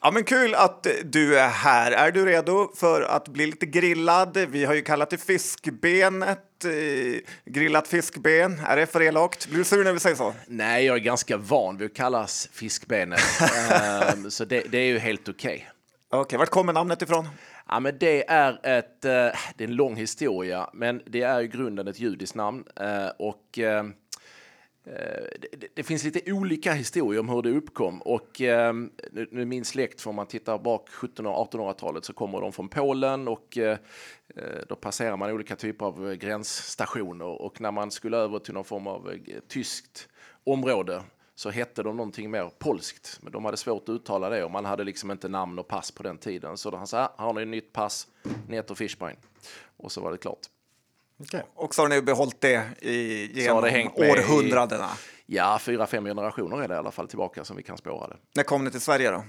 [0.05, 1.91] Ja, men kul att du är här.
[1.91, 4.37] Är du redo för att bli lite grillad?
[4.37, 6.65] Vi har ju kallat det fiskbenet.
[6.65, 8.59] Eh, grillat fiskben.
[8.67, 9.47] Är det för elakt?
[9.47, 10.33] Blir du sur när vi säger så?
[10.47, 13.21] Nej, jag är ganska van vid att kallas fiskbenet.
[13.71, 15.69] Ehm, så det, det är ju helt okej.
[16.09, 17.27] Okej, vart kommer namnet ifrån?
[17.69, 19.11] Ja, men det är ett, eh,
[19.55, 22.63] det är en lång historia, men det är i grunden ett judiskt namn.
[22.75, 23.83] Eh, och eh,
[25.39, 28.01] det, det- finns lite olika historier om hur det uppkom.
[28.01, 28.73] Och eh,
[29.11, 33.27] nu, min släkt, får man titta bak 1700 och 1800-talet så kommer de från Polen
[33.27, 33.77] och eh,
[34.69, 37.25] då passerar man olika typer av gränsstationer.
[37.25, 39.11] Och när man skulle över till någon form av
[39.47, 40.09] tyskt
[40.43, 41.01] område
[41.35, 43.19] så hette de någonting mer polskt.
[43.21, 45.91] Men de hade svårt att uttala det och man hade liksom inte namn och pass
[45.91, 46.57] på den tiden.
[46.57, 48.07] Så han sa, "Ah, har ni ett nytt pass?
[48.47, 49.15] Ni heter Fishbein.
[49.77, 50.39] Och så var det klart.
[51.19, 51.43] Okej.
[51.55, 54.89] Och så har ni behållit det i, genom det hängt med i- århundradena.
[55.25, 58.17] Ja, fyra, fem generationer är det i alla fall tillbaka som vi kan spåra det.
[58.35, 59.23] När kom ni till Sverige då?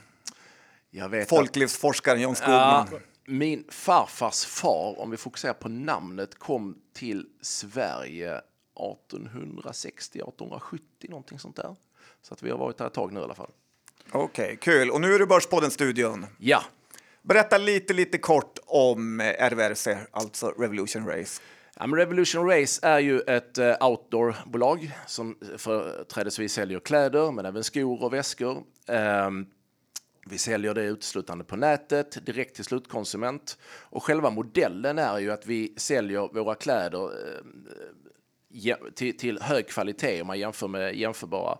[0.90, 3.02] Jag vet att- Folklivsforskaren John Ja, Skogman.
[3.26, 8.40] min farfars far, om vi fokuserar på namnet, kom till Sverige
[8.74, 11.76] 1860, 1870, någonting sånt där.
[12.28, 13.50] Så att vi har varit där ett tag nu i alla fall.
[14.12, 14.90] Okej, kul.
[14.90, 16.26] Och nu är du Börspodden-studion.
[16.38, 16.62] Ja,
[17.24, 21.42] Berätta lite, lite kort om eh, RVRC, alltså Revolution Race.
[21.76, 28.02] Ja, Revolution Race är ju ett eh, outdoorbolag som företrädesvis säljer kläder, men även skor
[28.02, 28.62] och väskor.
[28.88, 29.46] Ehm,
[30.26, 33.58] vi säljer det uteslutande på nätet, direkt till slutkonsument.
[33.64, 37.10] Och själva modellen är ju att vi säljer våra kläder
[38.64, 41.58] eh, till hög kvalitet om man jämför med jämförbara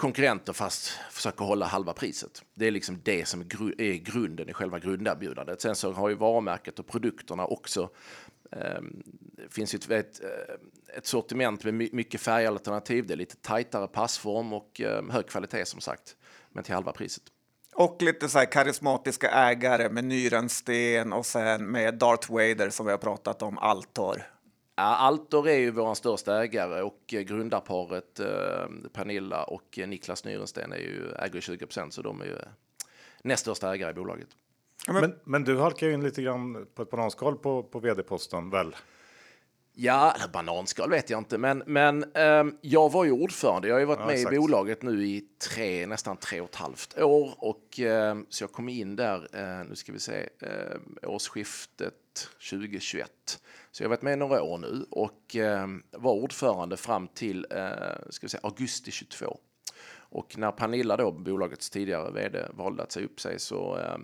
[0.00, 2.44] konkurrenter fast försöker hålla halva priset.
[2.54, 5.60] Det är liksom det som är, gru- är grunden i själva grunderbjudandet.
[5.60, 7.90] Sen så har ju varumärket och produkterna också
[9.36, 10.20] det finns ju ett, ett,
[10.96, 13.06] ett sortiment med mycket färgalternativ.
[13.06, 16.16] Det är lite tajtare passform och eh, hög kvalitet som sagt,
[16.52, 17.22] men till halva priset.
[17.74, 22.92] Och lite så här karismatiska ägare med Nyrensten och sen med Darth Vader som vi
[22.92, 24.22] har pratat om, Altor.
[24.80, 28.28] Ja, Altor är ju vår största ägare och grundarparet eh,
[28.92, 32.36] Pernilla och eh, Niklas Nyrensten är ju, äger 20 procent så de är ju
[33.22, 34.28] näst största ägare i bolaget.
[34.88, 38.76] Men, men du halkar ju in lite grann på ett bananskal på, på vd-posten väl?
[39.72, 43.68] Ja, eller bananskal vet jag inte, men, men ehm, jag var ju ordförande.
[43.68, 44.34] Jag har ju varit Ja, med exakt.
[44.34, 45.24] i bolaget nu i
[45.54, 49.66] tre, nästan tre och ett halvt år och ehm, så jag kom in där, eh,
[49.68, 51.94] nu ska vi se, ehm, årsskiftet
[52.50, 53.40] 2021.
[53.70, 58.10] Så jag har varit med några år nu och eh, var ordförande fram till eh,
[58.10, 59.38] ska vi säga, augusti 22.
[60.10, 63.98] Och när Pernilla då, bolagets tidigare vd, valde att säga upp sig så eh,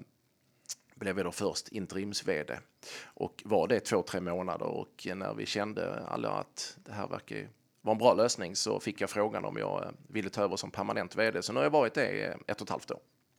[0.94, 2.58] blev jag då först interims-vd
[3.04, 7.36] och var det två, tre månader och när vi kände alla att det här verkar
[7.36, 7.48] ju
[7.80, 10.70] vara en bra lösning så fick jag frågan om jag eh, ville ta över som
[10.70, 11.42] permanent vd.
[11.42, 12.98] Så nu har jag varit det i ett och ett halvt år.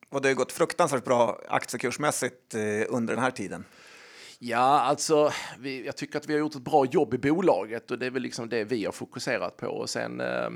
[0.09, 2.55] Och det har gått fruktansvärt bra aktiekursmässigt
[2.87, 3.65] under den här tiden.
[4.39, 7.99] Ja, alltså, vi, jag tycker att vi har gjort ett bra jobb i bolaget och
[7.99, 9.67] det är väl liksom det vi har fokuserat på.
[9.67, 10.49] Och sen eh,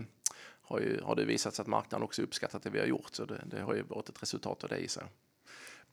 [0.61, 3.25] har, ju, har det visat sig att marknaden också uppskattat det vi har gjort, så
[3.25, 5.03] det, det har ju varit ett resultat av det i sig.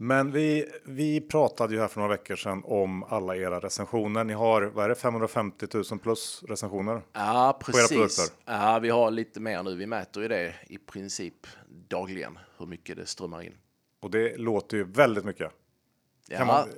[0.00, 4.24] Men vi, vi pratade ju här för några veckor sedan om alla era recensioner.
[4.24, 7.02] Ni har, vad är det, 550 000 plus recensioner?
[7.12, 8.32] Ja, precis.
[8.44, 9.74] Ja, vi har lite mer nu.
[9.74, 11.46] Vi mäter ju det i princip
[11.88, 13.54] dagligen, hur mycket det strömmar in.
[14.00, 15.52] Och det låter ju väldigt mycket.
[16.28, 16.68] Ja, Kan man-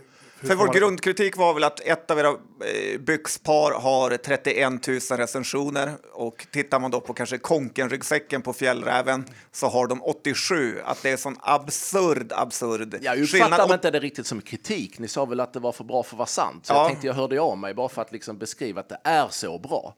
[0.42, 5.92] För vår grundkritik var väl att ett av era eh, byxpar har 31 000 recensioner
[6.12, 10.80] och tittar man då på kanske konkenryggsäcken på fjällräven så har de 87.
[10.84, 14.98] Att det är sån absurd, absurd jag uppfattar man inte det riktigt som kritik.
[14.98, 16.66] Ni sa väl att det var för bra för att vara sant.
[16.66, 16.76] Så Ja.
[16.78, 19.58] jag tänkte jag hörde av mig bara för att liksom beskriva att det är så
[19.58, 19.94] bra.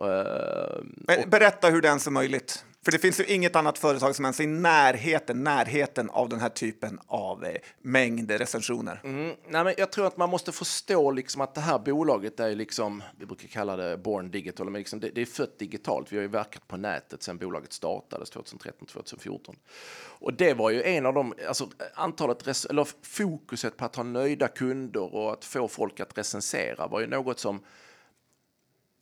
[0.00, 2.64] Eh, Men Berätta hur det ens är möjligt.
[2.84, 6.40] För det finns ju inget annat företag som ens är i närheten, närheten av den
[6.40, 9.00] här typen av eh, mängd recensioner.
[9.04, 12.54] Mm, nej, men jag tror att man måste förstå liksom att det här bolaget är
[12.54, 16.12] liksom, vi brukar kalla det born digital, men liksom det, det är fött digitalt.
[16.12, 19.54] Vi har ju verkat på nätet sedan bolaget startades 2013-2014.
[20.18, 24.48] Och det var ju en av de, alltså antalet, eller fokuset på att ha nöjda
[24.48, 27.60] kunder och att få folk att recensera var ju något som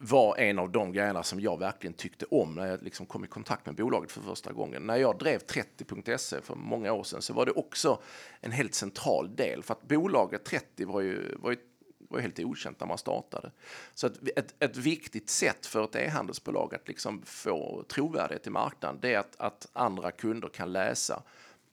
[0.05, 3.27] var en av de grejerna som jag verkligen tyckte om när jag liksom kom i
[3.27, 4.83] kontakt med bolaget för första gången.
[4.87, 8.03] När jag drev 30.se för många år sedan så var det också
[8.41, 11.57] en helt central del för att bolaget 30 var ju, var ju,
[11.99, 13.51] var helt okänt när man startade.
[13.95, 18.99] Så att ett, ett viktigt sätt för ett e-handelsbolag att liksom få trovärdighet i marknaden
[19.03, 21.23] det är att, att andra kunder kan läsa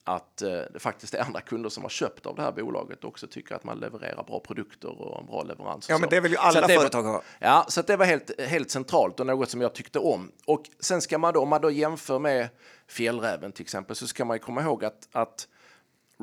[0.04, 3.10] att eh, det faktiskt är andra kunder som har köpt av det här bolaget och
[3.10, 5.90] också tycker att man levererar bra produkter och en bra leverans.
[5.90, 6.02] Ja, så.
[6.02, 7.22] men det vill ju alla företag ha.
[7.40, 10.32] Ja, så det var helt, helt centralt och något som jag tyckte om.
[10.46, 12.50] Och sen ska man då, om man då jämför med
[12.88, 15.48] Fjällräven till exempel, så ska man ju komma ihåg att, att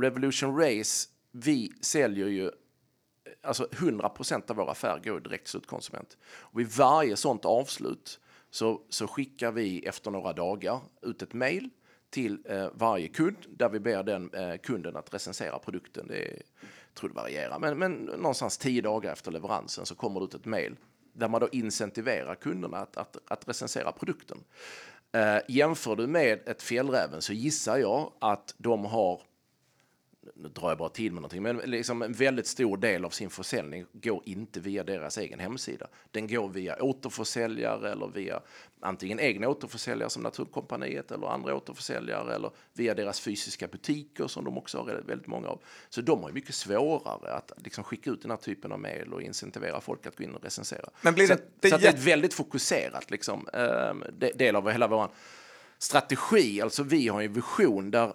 [0.01, 2.51] Revolution Race, vi säljer ju
[3.43, 4.11] alltså 100
[4.49, 6.17] av våra affärer går direkt till slutkonsument.
[6.39, 8.21] Och vid varje sånt avslut
[8.51, 11.71] så, så skickar vi efter några dagar ut ett mejl
[12.11, 16.07] till eh, varje kund där vi ber den eh, kunden att recensera produkten.
[16.09, 20.21] Det är, jag tror det varierar, men, men någonstans tio dagar efter leveransen så kommer
[20.21, 20.77] det ut ett mejl
[21.13, 24.39] där man då incentiverar kunderna att, att, att recensera produkten.
[25.13, 29.21] Eh, jämför du med ett fjällräven så gissar jag att de har
[30.35, 33.31] nu drar jag bara till med någonting, men liksom en väldigt stor del av sin
[33.31, 35.87] försäljning går inte via deras egen hemsida.
[36.11, 38.41] Den går via återförsäljare eller via
[38.81, 44.59] antingen egna återförsäljare som Naturkompaniet eller andra återförsäljare eller via deras fysiska butiker som de
[44.59, 45.63] också har väldigt många av.
[45.89, 49.23] Så de har mycket svårare att liksom skicka ut den här typen av mejl och
[49.23, 50.91] incentivera folk att gå in och recensera.
[51.03, 53.95] Men blir det, så, det, så det är ett väldigt fokuserat liksom, eh,
[54.35, 55.11] del av hela vår
[55.79, 56.61] strategi.
[56.61, 58.13] Alltså vi har en vision där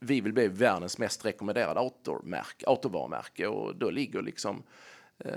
[0.00, 1.80] vi vill bli världens mest rekommenderade
[2.66, 4.62] autovarumärke och då ligger liksom
[5.24, 5.32] eh,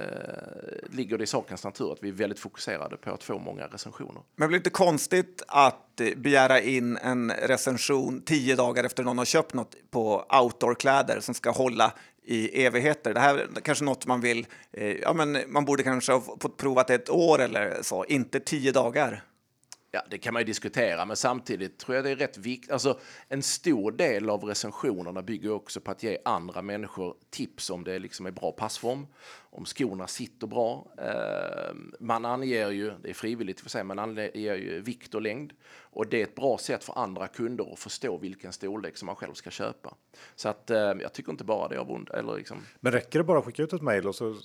[0.90, 4.22] ligger det i sakens natur att vi är väldigt fokuserade på att få många recensioner.
[4.36, 9.18] Men blir det inte konstigt att eh, begära in en recension tio dagar efter någon
[9.18, 11.94] har köpt något på outdoorkläder som ska hålla
[12.24, 13.14] i evigheter.
[13.14, 16.58] Det här är kanske något man vill, eh, ja men man borde kanske ha fått
[16.58, 19.24] provat ett år eller så, inte tio dagar.
[19.94, 22.72] Ja, det kan man ju diskutera, men samtidigt tror jag det är rätt viktigt.
[22.72, 27.84] Alltså, en stor del av recensionerna bygger också på att ge andra människor tips om
[27.84, 29.08] det liksom är bra passform,
[29.40, 30.88] om skorna sitter bra.
[30.98, 35.54] Eh, man anger ju, det är frivilligt för sig, man anger ju vikt och längd
[35.74, 39.16] och det är ett bra sätt för andra kunder att förstå vilken storlek som man
[39.16, 39.96] själv ska köpa.
[40.36, 42.58] Så att eh, jag tycker inte bara det är av ond, eller liksom.
[42.80, 44.36] Men räcker det bara att skicka ut ett mejl och så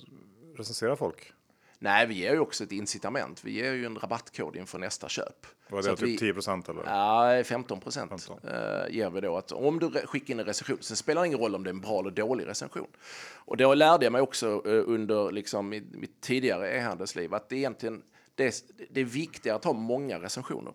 [0.57, 1.33] recenserar folk?
[1.79, 3.43] Nej, vi ger ju också ett incitament.
[3.43, 5.45] Vi ger ju en rabattkod inför nästa köp.
[5.69, 6.83] Vad är det, typ vi, 10 procent eller?
[6.85, 8.49] Ja, 15 procent uh,
[8.89, 9.37] ger vi då.
[9.37, 11.73] Att om du skickar in en recension, sen spelar det ingen roll om det är
[11.73, 12.87] en bra eller dålig recension.
[13.35, 17.55] Och då lärde jag mig också uh, under liksom, mitt, mitt tidigare e-handelsliv att det
[17.55, 18.03] egentligen
[18.35, 20.73] det, det är viktigare att ha många recensioner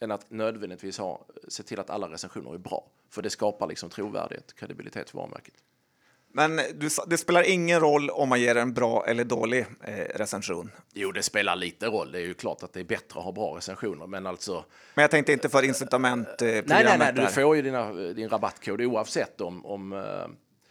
[0.00, 2.90] än att nödvändigtvis ha, se till att alla recensioner är bra.
[3.08, 5.54] För det skapar liksom trovärdighet, kredibilitet för varumärket.
[6.34, 10.70] Men du, det spelar ingen roll om man ger en bra eller dålig eh, recension?
[10.92, 12.12] Jo, det spelar lite roll.
[12.12, 14.64] Det är ju klart att det är bättre att ha bra recensioner, men alltså...
[14.94, 16.70] Men jag tänkte inte för incitamentprogrammet.
[16.70, 19.66] Eh, nej, nej, nej, du får ju dina, din rabattkod oavsett om...
[19.66, 19.98] om eh...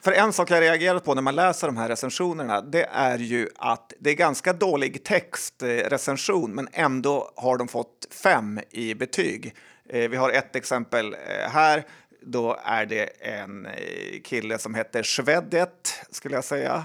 [0.04, 3.50] För en sak jag reagerat på när man läser de här recensionerna, det är ju
[3.56, 9.56] att det är ganska dålig textrecension, men ändå har de fått fem i betyg.
[9.90, 11.86] Eh, vi har ett exempel eh, här
[12.22, 16.84] då är det en eh, kille som heter Shvedet, skulle jag säga.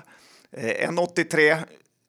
[0.53, 1.57] Eh, en 83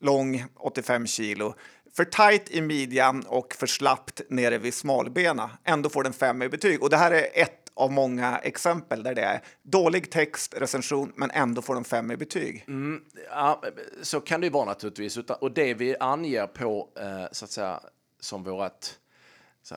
[0.01, 1.53] lång, 85 kilo.
[1.95, 5.49] För tajt i midjan och för slappt nere vid smalbena.
[5.63, 6.83] Ändå får den fem i betyg.
[6.83, 11.31] Och det här är ett av många exempel där det är dålig text, recension, men
[11.31, 12.65] ändå får de fem i betyg.
[12.67, 13.63] Mm, ja,
[14.01, 15.17] så kan det ju vara naturligtvis.
[15.17, 17.79] Och det vi anger på, eh, så att säga,
[18.19, 18.87] som vårt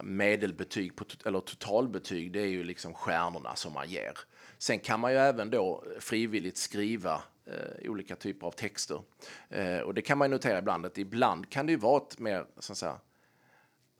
[0.02, 4.18] medelbetyg på, eller totalbetyg, det är ju liksom stjärnorna som man ger.
[4.58, 9.02] Sen kan man ju även då frivilligt skriva eh, olika typer av texter.
[9.48, 12.46] Eh, och det kan man notera ibland att ibland kan det ju vara ett mer,
[12.58, 13.00] så att säga,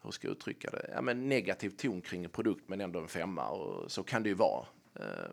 [0.02, 3.08] hur ska jag uttrycka det, ja, men negativ ton kring en produkt men ändå en
[3.08, 4.66] femma och så kan det ju vara.
[4.94, 5.30] Eh,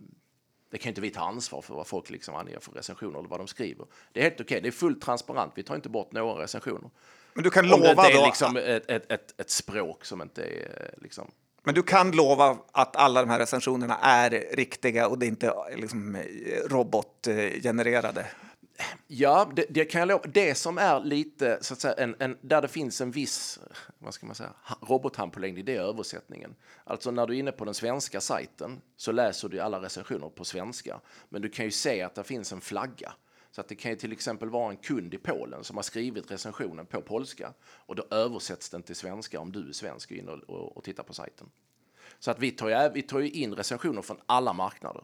[0.69, 3.39] det kan inte vi ta ansvar för vad folk liksom anger för recensioner eller vad
[3.39, 3.85] de skriver.
[4.11, 4.59] Det är helt okej, okay.
[4.59, 6.89] det är fullt transparent, vi tar inte bort några recensioner.
[7.37, 8.25] Men du kan lova det inte är då...
[8.25, 11.31] liksom ett, ett, ett, ett, språk som inte är liksom...
[11.63, 15.53] Men du kan lova att alla de här recensionerna är riktiga och det är inte
[15.75, 16.17] liksom
[16.65, 18.25] robotgenererade?
[19.07, 20.23] Ja, det, det, kan jag lova.
[20.27, 23.59] Det som är lite, så att säga, en, en, där det finns en viss,
[23.99, 24.53] vad ska man säga,
[24.87, 26.55] robothandpåläggning, det är översättningen.
[26.83, 30.45] Alltså när du är inne på den svenska sajten så läser du alla recensioner på
[30.45, 30.99] svenska.
[31.29, 33.13] Men du kan ju se att det finns en flagga
[33.51, 36.31] så att det kan ju till exempel vara en kund i Polen som har skrivit
[36.31, 40.29] recensionen på polska och då översätts den till svenska om du är svensk och in
[40.29, 41.49] och, och, och tittar på sajten.
[42.19, 45.03] Så att vi tar, ju, vi tar ju in recensioner från alla marknader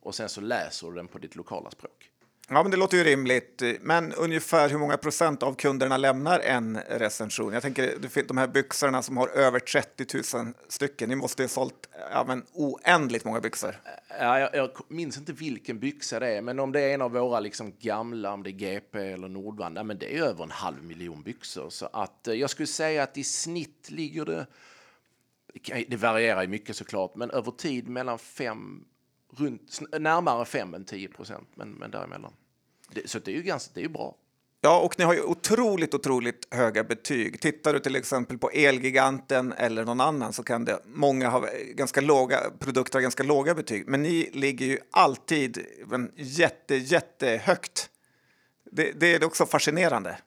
[0.00, 2.09] och sen så läser du den på ditt lokala språk.
[2.52, 3.62] Ja, men det låter ju rimligt.
[3.80, 7.52] Men ungefär hur många procent av kunderna lämnar en recension?
[7.52, 11.08] Jag tänker de här byxorna som har över 30 000 stycken.
[11.08, 13.80] Ni måste ju ha sålt ja, men oändligt många byxor.
[14.20, 17.12] Ja, jag, jag, minns inte vilken byxa det är, men om det är en av
[17.12, 20.50] våra liksom gamla, om det är GP eller Nordvand, ja, men det är över en
[20.50, 21.70] halv miljon byxor.
[21.70, 24.46] Så att eh, jag skulle säga att i snitt ligger det,
[25.88, 28.84] det varierar ju mycket såklart, men över tid mellan fem
[29.36, 32.32] runt, närmare 5 än 10 procent, men, men däremellan.
[32.90, 34.14] Det, så det är ju ganska, det är ju bra.
[34.62, 37.40] Ja, och ni har ju otroligt, otroligt höga betyg.
[37.40, 42.00] Tittar du till exempel på Elgiganten eller någon annan så kan det många ha ganska
[42.00, 45.66] låga produkter har ganska låga betyg, men ni ligger ju alltid
[46.16, 47.90] jätte, jättehögt.
[48.72, 50.18] Det, det är också fascinerande.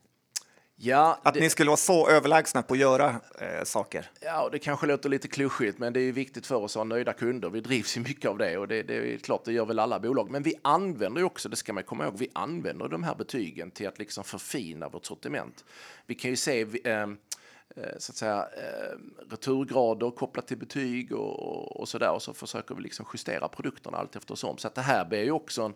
[0.76, 1.40] Ja, att det...
[1.40, 4.10] ni skulle vara så överlägsna på att göra eh, saker.
[4.22, 7.14] Ja, det kanske låter lite klyschigt, men det är viktigt för oss att ha nöjda
[7.14, 7.50] kunder.
[7.50, 10.00] Vi drivs ju mycket av det och det, det är klart, det gör väl alla
[10.00, 10.32] bolag.
[10.32, 13.72] Men vi använder ju också, det ska man komma ihåg, vi använder de här betygen
[13.72, 15.66] till att liksom förfina vårt sortiment.
[16.06, 17.08] Vi kan ju se, eh,
[17.98, 18.48] så att säga,
[19.30, 22.12] returgrader kopplat till betyg och, och så där.
[22.12, 24.58] Och så försöker vi liksom justera produkterna allt eftersom.
[24.58, 25.74] Så att det här blir ju också en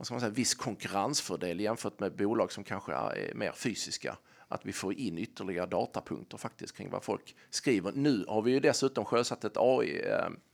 [0.00, 4.16] vad ska man säga, viss konkurrensfördel jämfört med bolag som kanske är mer fysiska
[4.48, 7.92] att vi får in ytterligare datapunkter faktiskt kring vad folk skriver.
[7.92, 10.52] Nu har vi ju dessutom sjösatt ett AI-projekt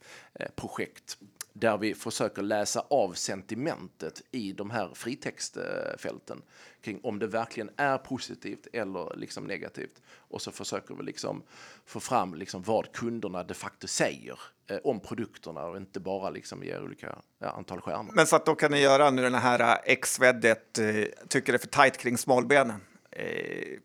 [1.21, 6.43] eh, eh, där vi försöker läsa av sentimentet i de här fritextfälten
[6.81, 10.03] kring om det verkligen är positivt eller liksom negativt.
[10.09, 11.43] Och så försöker vi liksom
[11.87, 16.65] få fram liksom vad kunderna de facto säger eh, om produkterna och inte bara liksom
[16.65, 18.13] ger olika ja, antal stjärnor.
[18.15, 21.57] Men så att då kan ni göra nu den här eh, X-veddet eh, tycker det
[21.57, 22.81] är för tajt kring smalbenen.
[23.11, 23.79] Eh,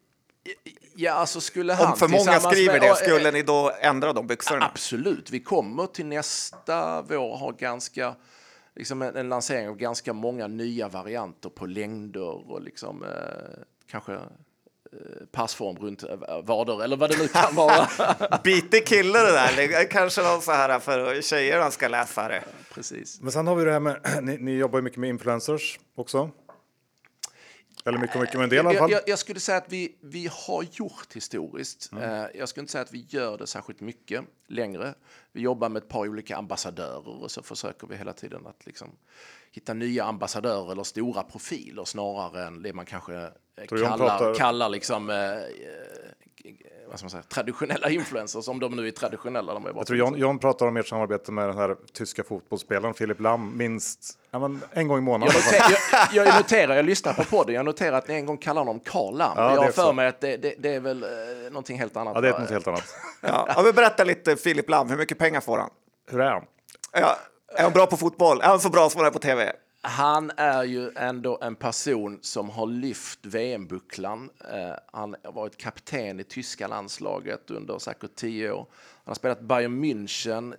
[0.95, 4.27] Ja, alltså skulle han Om för många skriver med, det, skulle ni då ändra de
[4.27, 4.65] byxorna?
[4.65, 8.15] Absolut, vi kommer till nästa vår ha ganska
[8.75, 13.09] liksom en, en lansering av ganska många nya varianter på längder och liksom eh,
[13.91, 14.19] kanske eh,
[15.31, 17.87] passform runt eh, vader eller vad det nu kan vara.
[18.43, 19.89] Bitig kille det där.
[19.91, 22.43] Kanske någon så här för tjejerna ska läsa det.
[22.73, 23.21] Precis.
[23.21, 26.29] Men sen har vi det här med, ni, ni jobbar ju mycket med influencers också.
[27.85, 28.91] Eller mycket, mycket, men en del i alla fall.
[28.91, 31.91] Jag, jag, skulle säga att vi, vi har gjort historiskt.
[31.91, 32.29] Mm.
[32.33, 34.93] jag skulle inte säga att vi gör det särskilt mycket längre.
[35.31, 38.89] Vi jobbar med ett par olika ambassadörer och så försöker vi hela tiden att liksom
[39.51, 43.29] hitta nya ambassadörer eller stora profiler snarare än det man kanske
[43.67, 44.35] kallar, pratar...
[44.35, 45.15] kallar liksom, eh,
[46.91, 49.53] vad ska man säga, traditionella influencers, om de nu är traditionella.
[49.53, 52.93] De är jag tror John, John pratar om ert samarbete med den här tyska fotbollsspelaren
[52.93, 55.35] Filip Lam minst ja, men en gång i månaden.
[55.51, 58.37] Jag, noter, jag, jag noterar, jag lyssnar på podden, jag noterar att ni en gång
[58.37, 59.33] kallar honom Karl Lam.
[59.35, 61.09] Ja, jag har för mig att det, det, det, är väl eh,
[61.49, 62.15] någonting helt annat.
[62.15, 62.95] Ja, det är något helt annat.
[63.21, 65.69] ja, ja, men berätta lite Filip Lam, hur mycket pengar får han?
[66.11, 66.43] Hur är han?
[66.91, 67.17] Ja,
[67.55, 68.41] är han bra på fotboll?
[68.41, 69.53] Är han så bra som han är på tv?
[69.83, 74.29] Han är ju ändå en person som har lyft VM-bucklan.
[74.53, 78.65] Eh, han har varit kapten i tyska landslaget under säkert tio år.
[78.79, 80.57] Han har spelat Bayern München eh,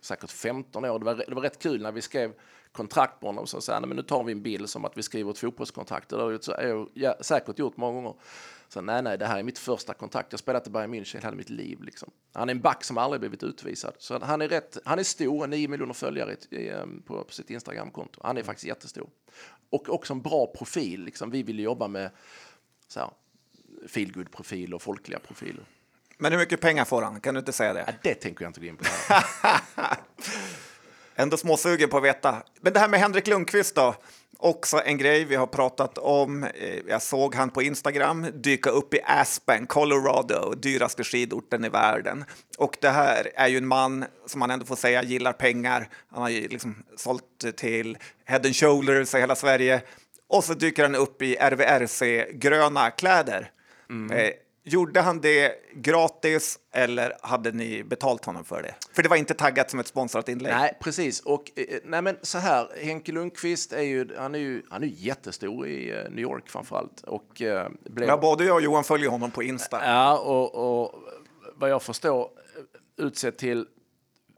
[0.00, 0.98] säkert 15 år.
[0.98, 2.32] Det var, det var rätt kul när vi skrev
[2.72, 3.46] kontrakt på honom.
[3.46, 6.08] Så sa men nu tar vi en bild som att vi skriver ett fotbollskontrakt.
[6.08, 8.14] Det har jag säkert gjort många gånger.
[8.74, 10.32] Så nej, nej, det här är mitt första kontakt.
[10.32, 11.82] Jag spelat i Bayern München hela mitt liv.
[11.82, 12.10] Liksom.
[12.32, 13.94] Han är en back som aldrig blivit utvisad.
[13.98, 17.50] Så han är, rätt, han är stor, 9 miljoner följare i, ehm, på, på sitt
[17.50, 18.20] Instagramkonto.
[18.24, 19.08] Han är faktiskt jättestor.
[19.70, 21.04] Och också en bra profil.
[21.04, 21.30] Liksom.
[21.30, 22.10] Vi vill jobba med
[22.88, 23.10] så här,
[23.88, 25.64] feelgood profil och folkliga profiler.
[26.18, 27.20] Men hur mycket pengar får han?
[27.20, 27.84] Kan du inte säga det?
[27.86, 28.84] Ja, det tänker jag inte gå in på.
[31.14, 32.42] Ändå småsugen på att veta.
[32.60, 33.94] Men det här med Henrik Lundqvist då?
[34.44, 36.44] Också en grej vi har pratat om.
[36.44, 42.24] Eh, jag såg han på Instagram dyka upp i Aspen, Colorado, dyraste skidorten i världen.
[42.58, 45.88] Och det här är ju en man som man ändå får säga gillar pengar.
[46.10, 49.82] Han har ju liksom sålt till Head and Shoulders i hela Sverige.
[50.28, 53.50] Och så dyker han upp i RVRC-gröna kläder.
[53.90, 54.32] Mm.
[54.64, 58.74] Eh, Gjorde han det gratis eller hade ni betalt honom för det?
[58.92, 60.52] För det var inte taggat som ett sponsrat inlägg.
[60.52, 61.20] Nej, precis.
[61.20, 64.86] Och eh, nej, men så här, Henke Lundqvist är ju, han är ju, han är
[64.86, 67.00] jättestor i uh, New York framförallt.
[67.00, 68.08] Och, uh, blev...
[68.08, 69.80] Ja, både jag och Johan följer honom på Insta.
[69.84, 70.94] Ja, och, och
[71.54, 72.30] vad jag förstår
[72.96, 73.66] utsett till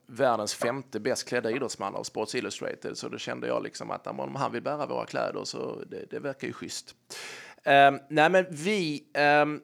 [0.07, 2.99] världens femte bäst klädda idrottsman av Sports Illustrated.
[2.99, 6.19] Så då kände jag liksom att om han vill bära våra kläder så det, det
[6.19, 6.95] verkar ju schysst.
[7.65, 9.05] Um, nej, men vi
[9.43, 9.61] um,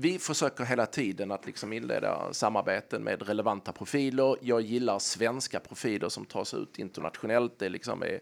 [0.00, 4.36] vi försöker hela tiden att liksom inleda samarbeten med relevanta profiler.
[4.40, 7.58] Jag gillar svenska profiler som tas ut internationellt.
[7.58, 8.20] Det liksom är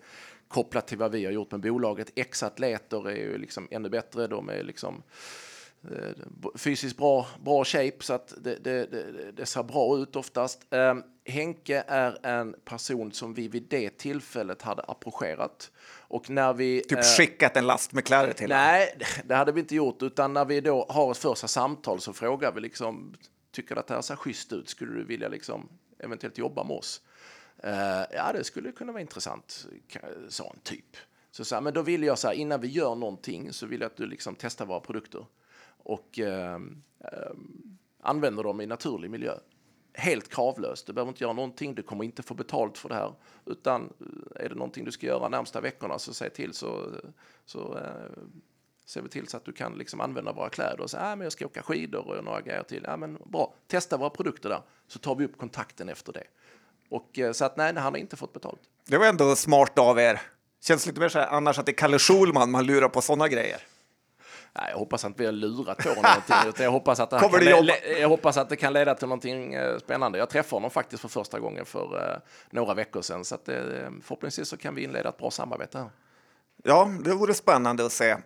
[0.49, 2.13] kopplat till vad vi har gjort med bolaget.
[2.15, 4.27] Ex-atleter är ju liksom ännu bättre.
[4.27, 5.03] De är liksom
[5.83, 10.67] eh, fysiskt bra, bra shape så att det, det, det, det ser bra ut oftast.
[10.71, 15.71] Ehm, Henke är en person som vi vid det tillfället hade approcherat
[16.09, 19.61] och när vi, typ eh, skickat en last med kläder till Nej, det hade vi
[19.61, 20.03] inte gjort.
[20.03, 23.15] Utan när vi då har ett första samtal så frågar vi liksom,
[23.53, 24.69] tycker du att det här ser schysst ut?
[24.69, 27.03] Skulle du vilja liksom eventuellt jobba med oss?
[27.65, 27.71] Uh,
[28.13, 29.67] ja, det skulle kunna vara intressant,
[30.29, 30.97] sa en typ.
[31.31, 33.81] Så, så här, men då vill jag så här, innan vi gör någonting så vill
[33.81, 35.27] jag att du liksom testar våra produkter
[35.79, 36.61] och uh, uh,
[38.01, 39.35] använder dem i naturlig miljö
[39.97, 40.87] helt kravlöst.
[40.87, 43.13] Du behöver inte göra någonting, du kommer inte få betalt för det här.
[43.47, 46.91] Utan eh, är det någonting du ska göra närmsta veckorna så säg till så,
[47.45, 48.23] så eh,
[48.87, 51.25] ser vi till så att du kan liksom använda våra kläder och säga ah, men
[51.25, 52.83] jag ska åka skidor och några grejer till.
[52.85, 56.25] Ja, men bra, testa våra produkter där så tar vi upp kontakten efter det.
[56.89, 58.61] Och eh, så att nej, han har inte fått betalt.
[58.87, 60.21] Det var ändå smart av er.
[60.61, 63.29] Känns lite mer så här annars att det är Kalle Schulman man lurar på sådana
[63.29, 63.63] grejer.
[64.59, 66.55] Nej, jag hoppas att vi har lurat på någonting.
[66.65, 67.67] jag, hoppas att det kan
[68.01, 70.19] jag hoppas att det kan leda till någonting eh, spännande.
[70.19, 72.19] Jag träffade honom faktiskt för första gången för uh,
[72.51, 73.25] några veckor sedan.
[73.25, 73.55] Så att, uh,
[74.03, 75.91] förhoppningsvis så kan vi inleda ett bra samarbete här.
[76.63, 78.17] Ja, det vore spännande att se.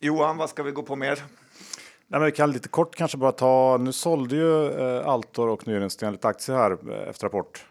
[0.00, 1.22] Johan, vad ska vi gå på mer?
[2.12, 5.66] Nej, men vi kan lite kort kanske bara ta, nu sålde ju eh, Altor och
[5.66, 7.66] Nyrensten lite aktier här eh, efter rapport.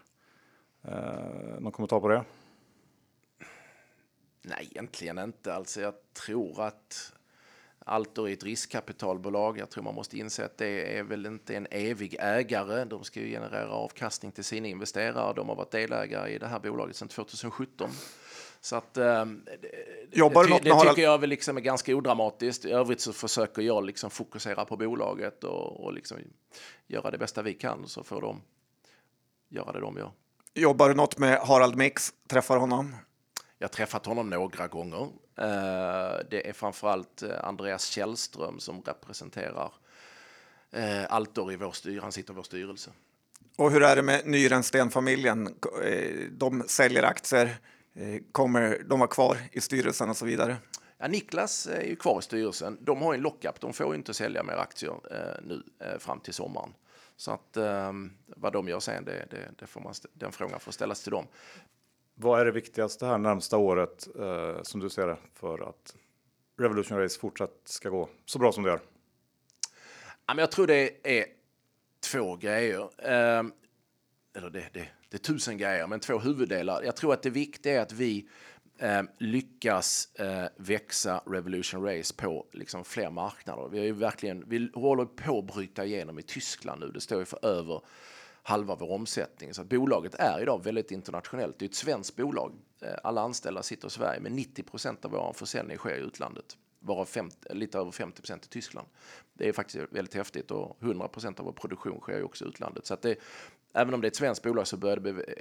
[0.84, 2.24] Eh, någon kommentar på det?
[4.42, 5.54] Nej, egentligen inte.
[5.54, 5.94] Alltså, jag
[6.26, 7.12] tror att
[7.86, 9.58] Altor är ett riskkapitalbolag.
[9.58, 12.84] Jag tror man måste inse att det är väl inte en evig ägare.
[12.84, 15.32] De ska ju generera avkastning till sina investerare.
[15.34, 17.90] De har varit delägare i det här bolaget sedan 2017.
[18.60, 19.24] Så att, eh,
[20.12, 20.98] Jobbar det, något det tycker Harald?
[20.98, 22.64] jag väl liksom är ganska odramatiskt.
[22.64, 26.18] I övrigt så försöker jag liksom fokusera på bolaget och, och liksom
[26.86, 28.42] göra det bästa vi kan så får de
[29.48, 30.10] göra det de gör.
[30.54, 32.12] Jobbar du något med Harald Mix?
[32.28, 32.96] Träffar honom?
[33.62, 35.02] Jag har träffat honom några gånger.
[35.38, 39.72] Eh, Det är framförallt eh, Andreas Källström som representerar
[40.70, 42.02] eh, Altor i vår styrelse.
[42.02, 42.90] Han sitter i vår styrelse.
[43.56, 45.54] Och hur är det med Nyrensten-familjen?
[46.30, 47.56] De säljer aktier.
[48.32, 50.56] Kommer de vara kvar i styrelsen och så vidare?
[50.98, 52.78] Ja, Niklas är ju kvar i styrelsen.
[52.80, 53.60] De har en lockup.
[53.60, 54.94] De får inte sälja mer aktier
[55.42, 55.62] nu
[55.98, 56.74] fram till sommaren.
[57.16, 57.92] Så att eh,
[58.26, 61.26] vad de gör sen, det, det, det får man, den frågan får ställas till dem.
[62.14, 65.96] Vad är det viktigaste här närmsta året eh, som du ser det för att
[66.58, 68.80] Revolution Race fortsatt ska gå så bra som det gör?
[70.26, 71.26] Ja, men jag tror det är
[72.00, 72.90] två grejer.
[72.98, 73.52] Ehm,
[74.36, 76.82] eller det, det, det är tusen grejer, men två huvuddelar.
[76.82, 78.28] Jag tror att det viktiga är att vi
[78.78, 80.08] ehm, eh, lyckas
[80.56, 83.68] växa Revolution Race på liksom, fler marknader.
[83.68, 86.88] Vi, är ju verkligen, vi håller på att bryta igenom i Tyskland nu.
[86.88, 87.80] Det står ju för över
[88.42, 89.54] halva vår omsättning.
[89.54, 91.58] Så att bolaget är idag väldigt internationellt.
[91.58, 92.52] Det är ett svenskt bolag.
[92.82, 96.56] Eh, alla anställda sitter i Sverige, men 90 procent av vår försäljning sker i utlandet.
[96.78, 98.88] Varav 50, lite över 50 procent i Tyskland.
[99.34, 102.48] Det är faktiskt väldigt häftigt och 100 procent av vår produktion sker ju också i
[102.48, 102.86] utlandet.
[102.86, 103.16] Så att det,
[103.72, 104.90] även om det är ett svenskt bolag så det,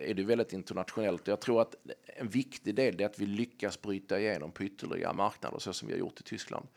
[0.09, 1.27] är det väldigt internationellt.
[1.27, 1.75] Jag tror att
[2.05, 5.93] en viktig del är att vi lyckas bryta igenom på ytterligare marknader så som vi
[5.93, 6.67] har gjort i Tyskland.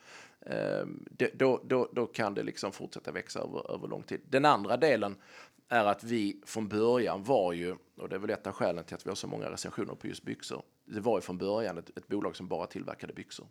[0.41, 4.21] Ehm, då, då, då kan det liksom fortsätta växa över, över lång tid.
[4.29, 5.15] Den andra delen
[5.69, 8.95] är att vi från början var ju, och det är väl ett av skälen till
[8.95, 10.63] att vi har så många recensioner på just byxor.
[10.85, 13.47] Det var ju från början ett, ett bolag som bara tillverkade byxor.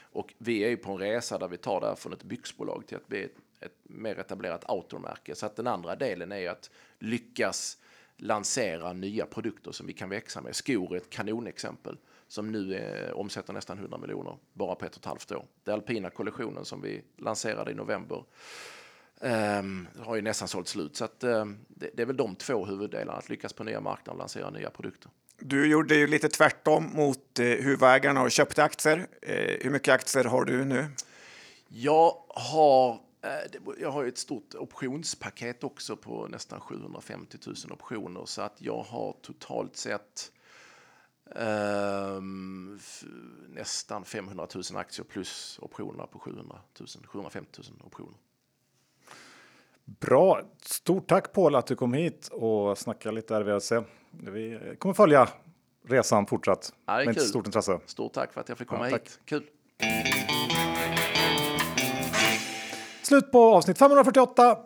[0.00, 2.86] Och vi är ju på en resa där vi tar det här från ett byxbolag
[2.86, 5.34] till att bli ett, ett mer etablerat outdoormärke.
[5.34, 7.78] Så att den andra delen är ju att lyckas
[8.16, 10.56] lansera nya produkter som vi kan växa med.
[10.56, 11.98] Skor är ett kanonexempel
[12.32, 15.46] som nu är, omsätter nästan 100 miljoner bara på ett och ett halvt år.
[15.64, 18.24] Det alpina kollektionen som vi lanserade i november
[19.20, 20.96] ehm, har ju nästan sålt slut.
[20.96, 24.12] Så att, ehm, det, det är väl de två huvuddelarna, att lyckas på nya marknader
[24.12, 25.10] och lansera nya produkter.
[25.38, 29.06] Du gjorde ju lite tvärtom mot eh, huvudägarna och köpte aktier.
[29.22, 30.86] Eh, hur mycket aktier har du nu?
[31.68, 32.90] Jag har,
[33.22, 38.82] eh, jag har ett stort optionspaket också på nästan 750 000 optioner så att jag
[38.82, 40.32] har totalt sett
[41.36, 42.78] ehm,
[43.48, 48.14] nästan 500 000 aktier plus optionerna på 700 000, 750 000 optioner.
[49.84, 53.72] Bra, stort tack Paul att du kom hit och snackade lite RVLC.
[54.10, 55.28] Vi kommer följa
[55.88, 57.24] resan fortsatt Ja, med kul.
[57.24, 57.80] stort intresse.
[57.86, 59.20] Stort tack för att jag fick komma Ja, hit.
[59.24, 59.46] Kul!
[63.02, 64.56] Slut på avsnitt 548.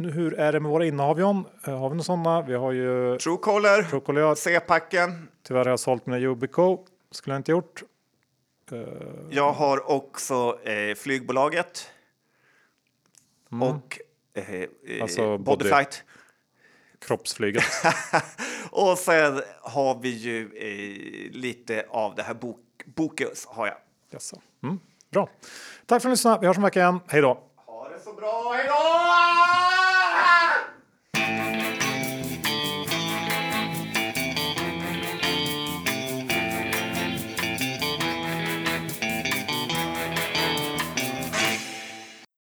[0.00, 1.44] Nu, hur är det med våra innehav John?
[1.66, 2.42] Eh, Har vi några sådana?
[2.42, 4.34] Vi har ju Truecaller, Procolia.
[4.34, 5.28] C-packen.
[5.42, 6.78] Tyvärr har jag sålt mina Yubico.
[7.10, 7.82] Skulle jag inte gjort.
[9.30, 11.90] Jag har också eh, flygbolaget.
[13.50, 13.98] Och
[14.34, 14.68] eh, eh,
[15.02, 16.04] Alltså body- Bodyflight.
[17.00, 17.64] Kroppsflyget.
[18.70, 23.76] och sen har vi ju eh, lite av det här bok Bokus har jag.
[24.10, 24.40] Jaså.
[24.62, 24.80] Mm,
[25.10, 25.28] bra.
[25.86, 26.40] Tack för att ni lyssnade.
[26.40, 27.00] Vi hörs om en vecka igen.
[27.08, 27.42] Hej då!
[27.66, 28.74] Ha det så bra, hej då!